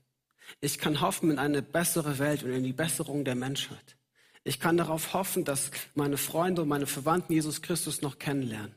Ich 0.61 0.77
kann 0.77 1.01
hoffen 1.01 1.31
in 1.31 1.39
eine 1.39 1.61
bessere 1.61 2.19
Welt 2.19 2.43
und 2.43 2.51
in 2.51 2.63
die 2.63 2.73
Besserung 2.73 3.25
der 3.25 3.35
Menschheit. 3.35 3.97
Ich 4.43 4.59
kann 4.59 4.77
darauf 4.77 5.13
hoffen, 5.13 5.43
dass 5.43 5.71
meine 5.95 6.17
Freunde 6.17 6.61
und 6.61 6.67
meine 6.67 6.85
Verwandten 6.85 7.33
Jesus 7.33 7.61
Christus 7.61 8.01
noch 8.01 8.19
kennenlernen. 8.19 8.75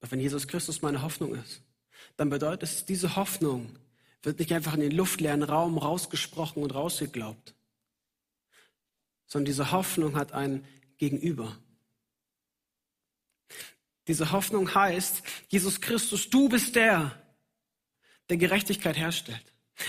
Aber 0.00 0.10
wenn 0.10 0.20
Jesus 0.20 0.48
Christus 0.48 0.82
meine 0.82 1.02
Hoffnung 1.02 1.34
ist, 1.34 1.62
dann 2.16 2.30
bedeutet 2.30 2.62
es, 2.62 2.84
diese 2.84 3.16
Hoffnung 3.16 3.78
wird 4.22 4.38
nicht 4.38 4.52
einfach 4.52 4.74
in 4.74 4.80
den 4.80 4.92
luftleeren 4.92 5.42
Raum 5.42 5.78
rausgesprochen 5.78 6.62
und 6.62 6.74
rausgeglaubt, 6.74 7.54
sondern 9.26 9.46
diese 9.46 9.72
Hoffnung 9.72 10.16
hat 10.16 10.32
ein 10.32 10.66
Gegenüber. 10.96 11.56
Diese 14.06 14.32
Hoffnung 14.32 14.74
heißt, 14.74 15.22
Jesus 15.48 15.80
Christus, 15.80 16.30
du 16.30 16.48
bist 16.48 16.76
der, 16.76 17.18
der 18.28 18.36
Gerechtigkeit 18.36 18.96
herstellt. 18.96 19.44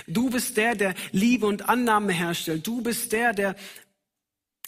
Du 0.07 0.29
bist 0.29 0.57
der, 0.57 0.75
der 0.75 0.95
Liebe 1.11 1.45
und 1.45 1.69
Annahme 1.69 2.13
herstellt. 2.13 2.65
Du 2.65 2.81
bist 2.81 3.11
der, 3.11 3.33
der, 3.33 3.55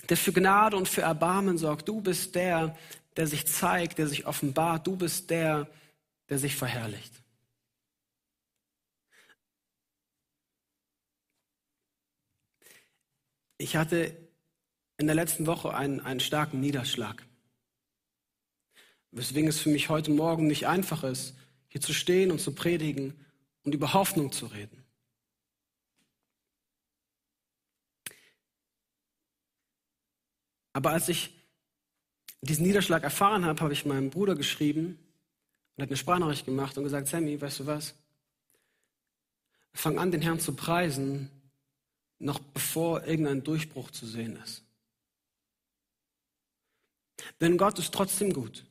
der 0.10 0.18
für 0.18 0.32
Gnade 0.32 0.78
und 0.78 0.88
für 0.88 1.02
Erbarmen 1.02 1.58
sorgt. 1.58 1.88
Du 1.88 2.02
bist 2.02 2.36
der, 2.36 2.78
der 3.16 3.28
sich 3.28 3.48
zeigt, 3.48 3.98
der 3.98 4.08
sich 4.08 4.26
offenbart. 4.28 4.86
Du 4.86 4.96
bist 4.96 5.30
der, 5.30 5.68
der 6.30 6.38
sich 6.38 6.56
verherrlicht. 6.56 7.14
Ich 13.58 13.76
hatte 13.76 14.16
in 14.98 15.08
der 15.08 15.16
letzten 15.16 15.48
Woche 15.48 15.74
einen, 15.74 16.00
einen 16.00 16.20
starken 16.20 16.60
Niederschlag. 16.60 17.26
Weswegen 19.12 19.50
es 19.50 19.60
für 19.60 19.70
mich 19.70 19.90
heute 19.90 20.12
Morgen 20.12 20.46
nicht 20.46 20.68
einfach 20.68 21.04
ist, 21.04 21.36
hier 21.70 21.82
zu 21.82 21.94
stehen 21.94 22.32
und 22.32 22.40
zu 22.40 22.54
predigen 22.54 23.26
und 23.68 23.76
über 23.76 23.92
Hoffnung 23.92 24.32
zu 24.32 24.46
reden. 24.46 24.82
Aber 30.72 30.92
als 30.92 31.10
ich 31.10 31.36
diesen 32.40 32.66
Niederschlag 32.66 33.04
erfahren 33.04 33.44
habe, 33.44 33.60
habe 33.60 33.74
ich 33.74 33.86
meinem 33.86 34.10
Bruder 34.10 34.36
geschrieben 34.36 34.98
und 35.76 35.82
hat 35.82 35.90
eine 35.90 35.98
Sprachnachricht 35.98 36.46
gemacht 36.46 36.78
und 36.78 36.86
gesagt, 36.86 37.10
Sammy, 37.10 37.42
weißt 37.42 37.60
du 37.60 37.66
was? 37.66 37.94
Fang 39.74 40.00
an, 40.00 40.12
den 40.12 40.22
Herrn 40.22 40.40
zu 40.40 40.56
preisen, 40.56 41.30
noch 42.20 42.40
bevor 42.40 43.04
irgendein 43.04 43.44
Durchbruch 43.44 43.92
zu 43.92 44.06
sehen 44.06 44.38
ist. 44.38 44.64
Denn 47.42 47.58
Gott 47.58 47.80
ist 47.80 47.94
trotzdem 47.94 48.32
gut. 48.32 48.66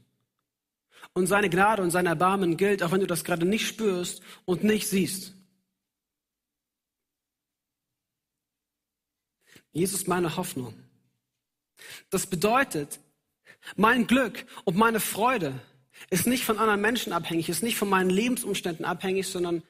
Und 1.16 1.28
seine 1.28 1.48
Gnade 1.48 1.82
und 1.82 1.90
sein 1.90 2.04
Erbarmen 2.04 2.58
gilt, 2.58 2.82
auch 2.82 2.92
wenn 2.92 3.00
du 3.00 3.06
das 3.06 3.24
gerade 3.24 3.46
nicht 3.46 3.66
spürst 3.66 4.20
und 4.44 4.64
nicht 4.64 4.86
siehst. 4.86 5.32
Jesus 9.72 10.06
meine 10.06 10.36
Hoffnung. 10.36 10.74
Das 12.10 12.26
bedeutet, 12.26 13.00
mein 13.76 14.06
Glück 14.06 14.44
und 14.66 14.76
meine 14.76 15.00
Freude 15.00 15.58
ist 16.10 16.26
nicht 16.26 16.44
von 16.44 16.58
anderen 16.58 16.82
Menschen 16.82 17.14
abhängig, 17.14 17.48
ist 17.48 17.62
nicht 17.62 17.78
von 17.78 17.88
meinen 17.88 18.10
Lebensumständen 18.10 18.84
abhängig, 18.84 19.26
sondern 19.26 19.62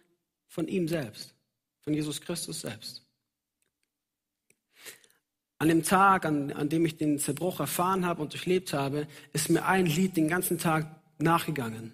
von 0.48 0.66
ihm 0.66 0.88
selbst, 0.88 1.32
von 1.82 1.94
Jesus 1.94 2.20
Christus 2.20 2.62
selbst. 2.62 3.06
An 5.60 5.68
dem 5.68 5.84
Tag, 5.84 6.24
an, 6.24 6.50
an 6.50 6.68
dem 6.68 6.84
ich 6.84 6.96
den 6.96 7.20
Zerbruch 7.20 7.60
erfahren 7.60 8.04
habe 8.04 8.20
und 8.20 8.32
durchlebt 8.32 8.72
habe, 8.72 9.06
ist 9.32 9.48
mir 9.48 9.64
ein 9.64 9.86
Lied 9.86 10.16
den 10.16 10.26
ganzen 10.26 10.58
Tag 10.58 10.95
nachgegangen. 11.18 11.92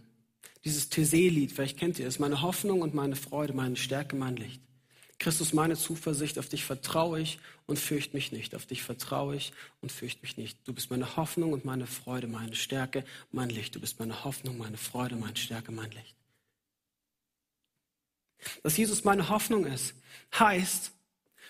Dieses 0.65 0.89
Thesee-Lied, 0.89 1.53
vielleicht 1.53 1.79
kennt 1.79 1.99
ihr 1.99 2.07
es, 2.07 2.19
meine 2.19 2.43
Hoffnung 2.43 2.83
und 2.83 2.95
meine 2.95 3.17
Freude, 3.17 3.53
meine 3.53 3.77
Stärke, 3.77 4.17
mein 4.17 4.37
Licht. 4.37 4.63
Christus, 5.23 5.53
meine 5.53 5.77
Zuversicht, 5.77 6.39
auf 6.39 6.49
dich 6.49 6.65
vertraue 6.65 7.21
ich 7.21 7.39
und 7.67 7.79
fürchte 7.79 8.17
mich 8.17 8.33
nicht. 8.33 8.57
Auf 8.57 8.67
dich 8.67 8.83
vertraue 8.83 9.37
ich 9.37 9.53
und 9.81 9.93
fürchte 9.93 10.23
mich 10.23 10.37
nicht. 10.37 10.59
Du 10.67 10.73
bist 10.73 10.91
meine 10.91 11.17
Hoffnung 11.17 11.53
und 11.53 11.65
meine 11.65 11.87
Freude, 11.87 12.27
meine 12.27 12.57
Stärke, 12.57 13.05
mein 13.31 13.49
Licht. 13.49 13.77
Du 13.77 13.81
bist 13.81 14.01
meine 14.01 14.25
Hoffnung, 14.25 14.59
meine 14.59 14.77
Freude, 14.77 15.15
meine 15.15 15.37
Stärke, 15.37 15.71
mein 15.71 15.93
Licht. 15.93 16.17
Dass 18.65 18.77
Jesus 18.77 19.05
meine 19.05 19.29
Hoffnung 19.29 19.65
ist, 19.65 19.95
heißt, 20.37 20.91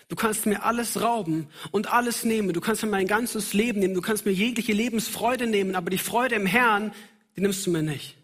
du 0.07 0.15
kannst 0.15 0.45
mir 0.45 0.63
alles 0.63 1.01
rauben 1.01 1.47
und 1.71 1.91
alles 1.91 2.23
nehmen. 2.23 2.53
Du 2.53 2.61
kannst 2.61 2.83
mir 2.83 2.89
mein 2.89 3.07
ganzes 3.07 3.53
Leben 3.53 3.79
nehmen. 3.79 3.95
Du 3.95 4.01
kannst 4.01 4.27
mir 4.27 4.33
jegliche 4.33 4.73
Lebensfreude 4.73 5.47
nehmen, 5.47 5.75
aber 5.75 5.89
die 5.89 5.97
Freude 5.97 6.35
im 6.35 6.45
Herrn, 6.45 6.93
die 7.35 7.41
nimmst 7.41 7.65
du 7.65 7.71
mir 7.71 7.81
nicht. 7.81 8.17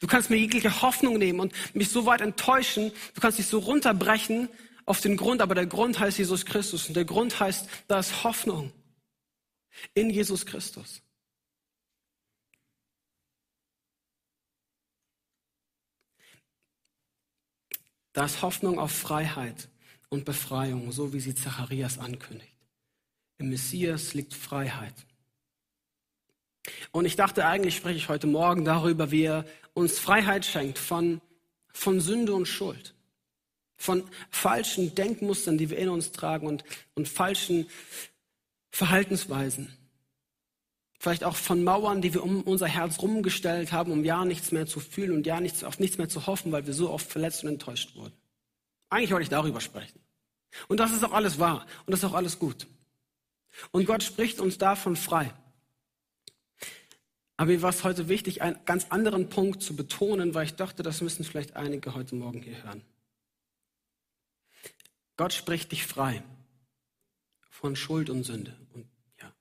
Du 0.00 0.06
kannst 0.06 0.30
mir 0.30 0.36
jegliche 0.36 0.82
Hoffnung 0.82 1.18
nehmen 1.18 1.40
und 1.40 1.54
mich 1.74 1.88
so 1.88 2.06
weit 2.06 2.20
enttäuschen, 2.20 2.92
du 3.14 3.20
kannst 3.20 3.38
dich 3.38 3.46
so 3.46 3.58
runterbrechen 3.58 4.48
auf 4.84 5.00
den 5.00 5.16
Grund, 5.16 5.40
aber 5.40 5.54
der 5.54 5.66
Grund 5.66 5.98
heißt 5.98 6.18
Jesus 6.18 6.44
Christus 6.44 6.88
und 6.88 6.94
der 6.94 7.04
Grund 7.04 7.40
heißt, 7.40 7.68
da 7.88 7.98
ist 7.98 8.24
Hoffnung 8.24 8.72
in 9.94 10.10
Jesus 10.10 10.46
Christus. 10.46 11.02
Da 18.12 18.24
ist 18.24 18.42
Hoffnung 18.42 18.78
auf 18.78 18.92
Freiheit 18.92 19.68
und 20.08 20.24
Befreiung, 20.24 20.90
so 20.92 21.12
wie 21.12 21.20
sie 21.20 21.34
Zacharias 21.34 21.98
ankündigt. 21.98 22.56
Im 23.38 23.48
Messias 23.48 24.14
liegt 24.14 24.34
Freiheit. 24.34 24.94
Und 26.92 27.04
ich 27.04 27.16
dachte, 27.16 27.46
eigentlich 27.46 27.76
spreche 27.76 27.96
ich 27.96 28.08
heute 28.08 28.26
Morgen 28.26 28.64
darüber, 28.64 29.10
wie 29.10 29.24
er 29.24 29.44
uns 29.74 29.98
Freiheit 29.98 30.44
schenkt 30.44 30.78
von, 30.78 31.20
von 31.72 32.00
Sünde 32.00 32.34
und 32.34 32.46
Schuld, 32.46 32.94
von 33.76 34.04
falschen 34.30 34.94
Denkmustern, 34.94 35.58
die 35.58 35.70
wir 35.70 35.78
in 35.78 35.88
uns 35.88 36.12
tragen 36.12 36.46
und, 36.46 36.64
und 36.94 37.08
falschen 37.08 37.66
Verhaltensweisen. 38.70 39.74
Vielleicht 40.98 41.24
auch 41.24 41.36
von 41.36 41.64
Mauern, 41.64 42.02
die 42.02 42.12
wir 42.12 42.22
um 42.22 42.42
unser 42.42 42.66
Herz 42.66 43.00
rumgestellt 43.00 43.72
haben, 43.72 43.90
um 43.90 44.04
ja 44.04 44.26
nichts 44.26 44.52
mehr 44.52 44.66
zu 44.66 44.80
fühlen 44.80 45.12
und 45.12 45.26
ja 45.26 45.40
nichts, 45.40 45.64
auf 45.64 45.78
nichts 45.78 45.96
mehr 45.96 46.10
zu 46.10 46.26
hoffen, 46.26 46.52
weil 46.52 46.66
wir 46.66 46.74
so 46.74 46.90
oft 46.90 47.10
verletzt 47.10 47.42
und 47.42 47.48
enttäuscht 47.48 47.96
wurden. 47.96 48.12
Eigentlich 48.90 49.12
wollte 49.12 49.22
ich 49.22 49.30
darüber 49.30 49.62
sprechen. 49.62 49.98
Und 50.68 50.78
das 50.78 50.92
ist 50.92 51.02
auch 51.04 51.12
alles 51.12 51.38
wahr 51.38 51.64
und 51.86 51.92
das 51.92 52.00
ist 52.00 52.04
auch 52.04 52.14
alles 52.14 52.38
gut. 52.38 52.66
Und 53.70 53.86
Gott 53.86 54.02
spricht 54.02 54.40
uns 54.40 54.58
davon 54.58 54.94
frei. 54.94 55.32
Aber 57.40 57.52
mir 57.52 57.62
war 57.62 57.70
es 57.70 57.84
heute 57.84 58.10
wichtig, 58.10 58.42
einen 58.42 58.62
ganz 58.66 58.88
anderen 58.90 59.30
Punkt 59.30 59.62
zu 59.62 59.74
betonen, 59.74 60.34
weil 60.34 60.44
ich 60.44 60.56
dachte, 60.56 60.82
das 60.82 61.00
müssen 61.00 61.24
vielleicht 61.24 61.56
einige 61.56 61.94
heute 61.94 62.14
Morgen 62.14 62.42
hier 62.42 62.62
hören. 62.64 62.84
Gott 65.16 65.32
spricht 65.32 65.72
dich 65.72 65.86
frei 65.86 66.22
von 67.48 67.76
Schuld 67.76 68.10
und 68.10 68.24
Sünde. 68.24 68.54
Und 68.74 68.86
ja. 69.22 69.34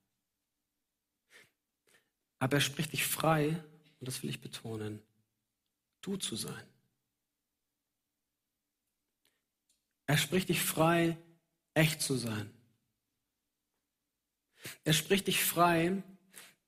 Aber 2.40 2.56
er 2.56 2.62
spricht 2.62 2.94
dich 2.94 3.06
frei, 3.06 3.62
und 4.00 4.08
das 4.08 4.24
will 4.24 4.30
ich 4.30 4.40
betonen, 4.40 5.02
du 6.00 6.16
zu 6.16 6.38
sein. 6.38 6.64
Er 10.06 10.18
spricht 10.18 10.48
dich 10.48 10.62
frei, 10.62 11.18
echt 11.74 12.02
zu 12.02 12.16
sein. 12.16 12.50
Er 14.86 14.94
spricht 14.94 15.28
dich 15.28 15.44
frei 15.44 16.02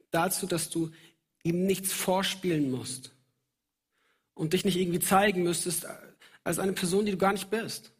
dazu, 0.10 0.46
dass 0.46 0.70
du 0.70 0.92
ihm 1.44 1.66
nichts 1.66 1.92
vorspielen 1.94 2.72
musst 2.72 3.12
und 4.34 4.54
dich 4.54 4.66
nicht 4.66 4.78
irgendwie 4.78 5.00
zeigen 5.00 5.44
müsstest 5.44 5.86
als 6.44 6.60
eine 6.60 6.74
Person, 6.74 7.06
die 7.06 7.12
du 7.12 7.18
gar 7.18 7.34
nicht 7.34 7.50
bist. 7.50 7.92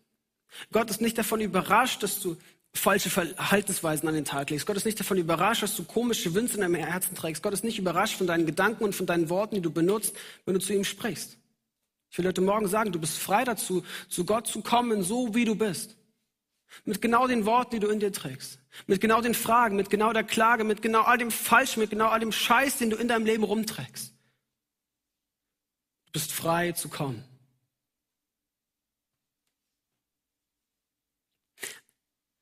Gott 0.72 0.90
ist 0.90 1.02
nicht 1.02 1.18
davon 1.18 1.42
überrascht, 1.42 2.04
dass 2.04 2.20
du 2.20 2.38
falsche 2.74 3.10
Verhaltensweisen 3.10 4.08
an 4.08 4.16
den 4.16 4.26
Tag 4.26 4.50
legst. 4.50 4.66
Gott 4.66 4.78
ist 4.78 4.86
nicht 4.86 5.00
davon 5.00 5.18
überrascht, 5.18 5.64
dass 5.64 5.76
du 5.76 5.84
komische 5.84 6.34
Wünsche 6.34 6.56
in 6.56 6.62
deinem 6.62 6.76
Herzen 6.76 7.16
trägst. 7.16 7.44
Gott 7.44 7.54
ist 7.54 7.64
nicht 7.64 7.80
überrascht 7.80 8.18
von 8.18 8.28
deinen 8.28 8.46
Gedanken 8.46 8.84
und 8.84 8.96
von 8.96 9.06
deinen 9.06 9.30
Worten, 9.30 9.56
die 9.56 9.62
du 9.62 9.72
benutzt, 9.72 10.16
wenn 10.46 10.54
du 10.54 10.60
zu 10.60 10.74
ihm 10.74 10.84
sprichst. 10.84 11.38
Ich 12.10 12.18
will 12.18 12.28
heute 12.28 12.42
Morgen 12.42 12.68
sagen, 12.68 12.92
du 12.92 13.00
bist 13.00 13.18
frei 13.18 13.44
dazu, 13.44 13.84
zu 14.10 14.26
Gott 14.26 14.48
zu 14.48 14.62
kommen, 14.62 15.04
so 15.04 15.34
wie 15.36 15.46
du 15.46 15.56
bist. 15.56 15.96
Mit 16.86 17.02
genau 17.02 17.28
den 17.28 17.46
Worten, 17.46 17.72
die 17.72 17.80
du 17.80 17.90
in 17.90 18.00
dir 18.00 18.12
trägst. 18.12 18.60
Mit 18.88 19.02
genau 19.02 19.22
den 19.22 19.34
Fragen, 19.34 19.76
mit 19.76 19.90
genau 19.90 20.14
der 20.14 20.24
Klage, 20.24 20.64
mit 20.64 20.82
genau 20.82 21.02
all 21.02 21.18
dem 21.18 21.32
Falsch, 21.32 21.78
mit 21.78 21.90
genau 21.90 22.08
all 22.08 22.20
dem 22.20 22.32
Scheiß, 22.32 22.78
den 22.78 22.90
du 22.90 22.98
in 22.98 23.08
deinem 23.08 23.26
Leben 23.26 23.44
rumträgst. 23.44 24.14
Du 26.06 26.12
bist 26.14 26.32
frei 26.32 26.72
zu 26.72 26.90
kommen. 26.90 27.24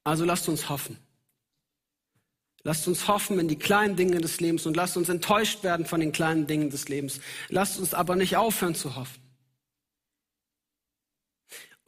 Also 0.03 0.25
lasst 0.25 0.49
uns 0.49 0.69
hoffen. 0.69 0.97
Lasst 2.63 2.87
uns 2.87 3.07
hoffen 3.07 3.39
in 3.39 3.47
die 3.47 3.57
kleinen 3.57 3.95
Dinge 3.95 4.19
des 4.19 4.39
Lebens 4.39 4.65
und 4.65 4.75
lasst 4.75 4.97
uns 4.97 5.07
enttäuscht 5.09 5.63
werden 5.63 5.85
von 5.85 5.99
den 5.99 6.11
kleinen 6.11 6.45
Dingen 6.45 6.69
des 6.69 6.89
Lebens. 6.89 7.21
Lasst 7.47 7.79
uns 7.79 7.93
aber 7.93 8.15
nicht 8.15 8.35
aufhören 8.35 8.75
zu 8.75 8.95
hoffen. 8.95 9.28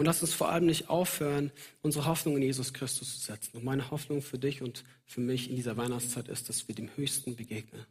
Und 0.02 0.06
lass 0.06 0.24
uns 0.24 0.34
vor 0.34 0.50
allem 0.50 0.66
nicht 0.66 0.90
aufhören, 0.90 1.52
unsere 1.84 2.08
Hoffnung 2.08 2.36
in 2.36 2.42
Jesus 2.42 2.74
Christus 2.74 3.20
zu 3.20 3.26
setzen. 3.28 3.58
Und 3.58 3.64
meine 3.64 3.92
Hoffnung 3.92 4.24
für 4.24 4.40
dich 4.40 4.64
und 4.64 4.84
für 5.06 5.22
mich 5.22 5.48
in 5.48 5.56
dieser 5.56 5.78
Weihnachtszeit 5.78 6.28
ist, 6.28 6.50
dass 6.50 6.68
wir 6.68 6.74
dem 6.74 6.90
Höchsten 6.96 7.36
begegnen. 7.36 7.86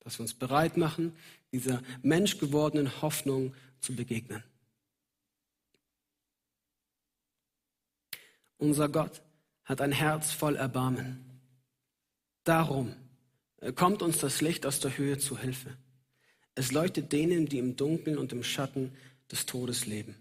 Dass 0.00 0.18
wir 0.18 0.24
uns 0.24 0.34
bereit 0.34 0.76
machen, 0.76 1.16
dieser 1.50 1.82
menschgewordenen 2.02 3.00
Hoffnung 3.00 3.54
zu 3.80 3.96
begegnen. 3.96 4.44
Unser 8.58 8.90
Gott 8.90 9.22
hat 9.64 9.80
ein 9.80 9.92
Herz 9.92 10.32
voll 10.32 10.56
Erbarmen. 10.56 11.24
Darum 12.44 12.94
kommt 13.76 14.02
uns 14.02 14.18
das 14.18 14.42
Licht 14.42 14.66
aus 14.66 14.78
der 14.80 14.98
Höhe 14.98 15.16
zu 15.16 15.38
Hilfe. 15.38 15.74
Es 16.54 16.70
leuchtet 16.70 17.12
denen, 17.12 17.46
die 17.46 17.60
im 17.60 17.76
Dunkeln 17.76 18.18
und 18.18 18.30
im 18.32 18.42
Schatten 18.42 18.92
des 19.32 19.46
Todes 19.46 19.86
leben. 19.86 20.14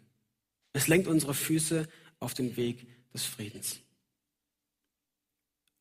Es 0.77 0.87
lenkt 0.87 1.07
unsere 1.07 1.33
Füße 1.33 1.89
auf 2.19 2.35
den 2.35 2.55
Weg 2.55 2.85
des 3.11 3.25
Friedens. 3.25 3.79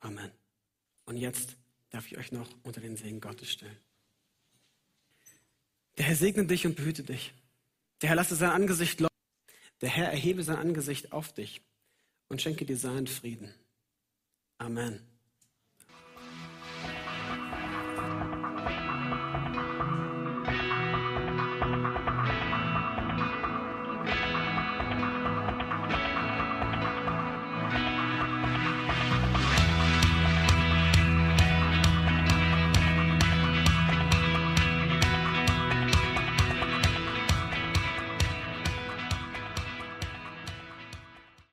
Amen. 0.01 0.31
Und 1.05 1.19
jetzt 1.19 1.59
darf 1.91 2.07
ich 2.07 2.17
euch 2.17 2.33
noch 2.33 2.49
unter 2.63 2.81
den 2.81 2.97
Segen 2.97 3.21
Gottes 3.21 3.51
stellen. 3.51 3.77
Der 5.99 6.07
Herr 6.07 6.17
segne 6.17 6.47
dich 6.47 6.65
und 6.65 6.77
behüte 6.77 7.03
dich. 7.03 7.35
Der 8.01 8.09
Herr 8.09 8.17
lasse 8.17 8.37
sein 8.37 8.49
Angesicht 8.49 8.99
leuchten. 8.99 9.19
Der 9.83 9.91
Herr 9.91 10.11
erhebe 10.11 10.43
sein 10.43 10.57
Angesicht 10.57 11.13
auf 11.13 11.31
dich 11.35 11.61
und 12.29 12.41
schenke 12.41 12.65
dir 12.65 12.79
seinen 12.79 13.07
Frieden. 13.07 13.53
Amen. 14.57 15.07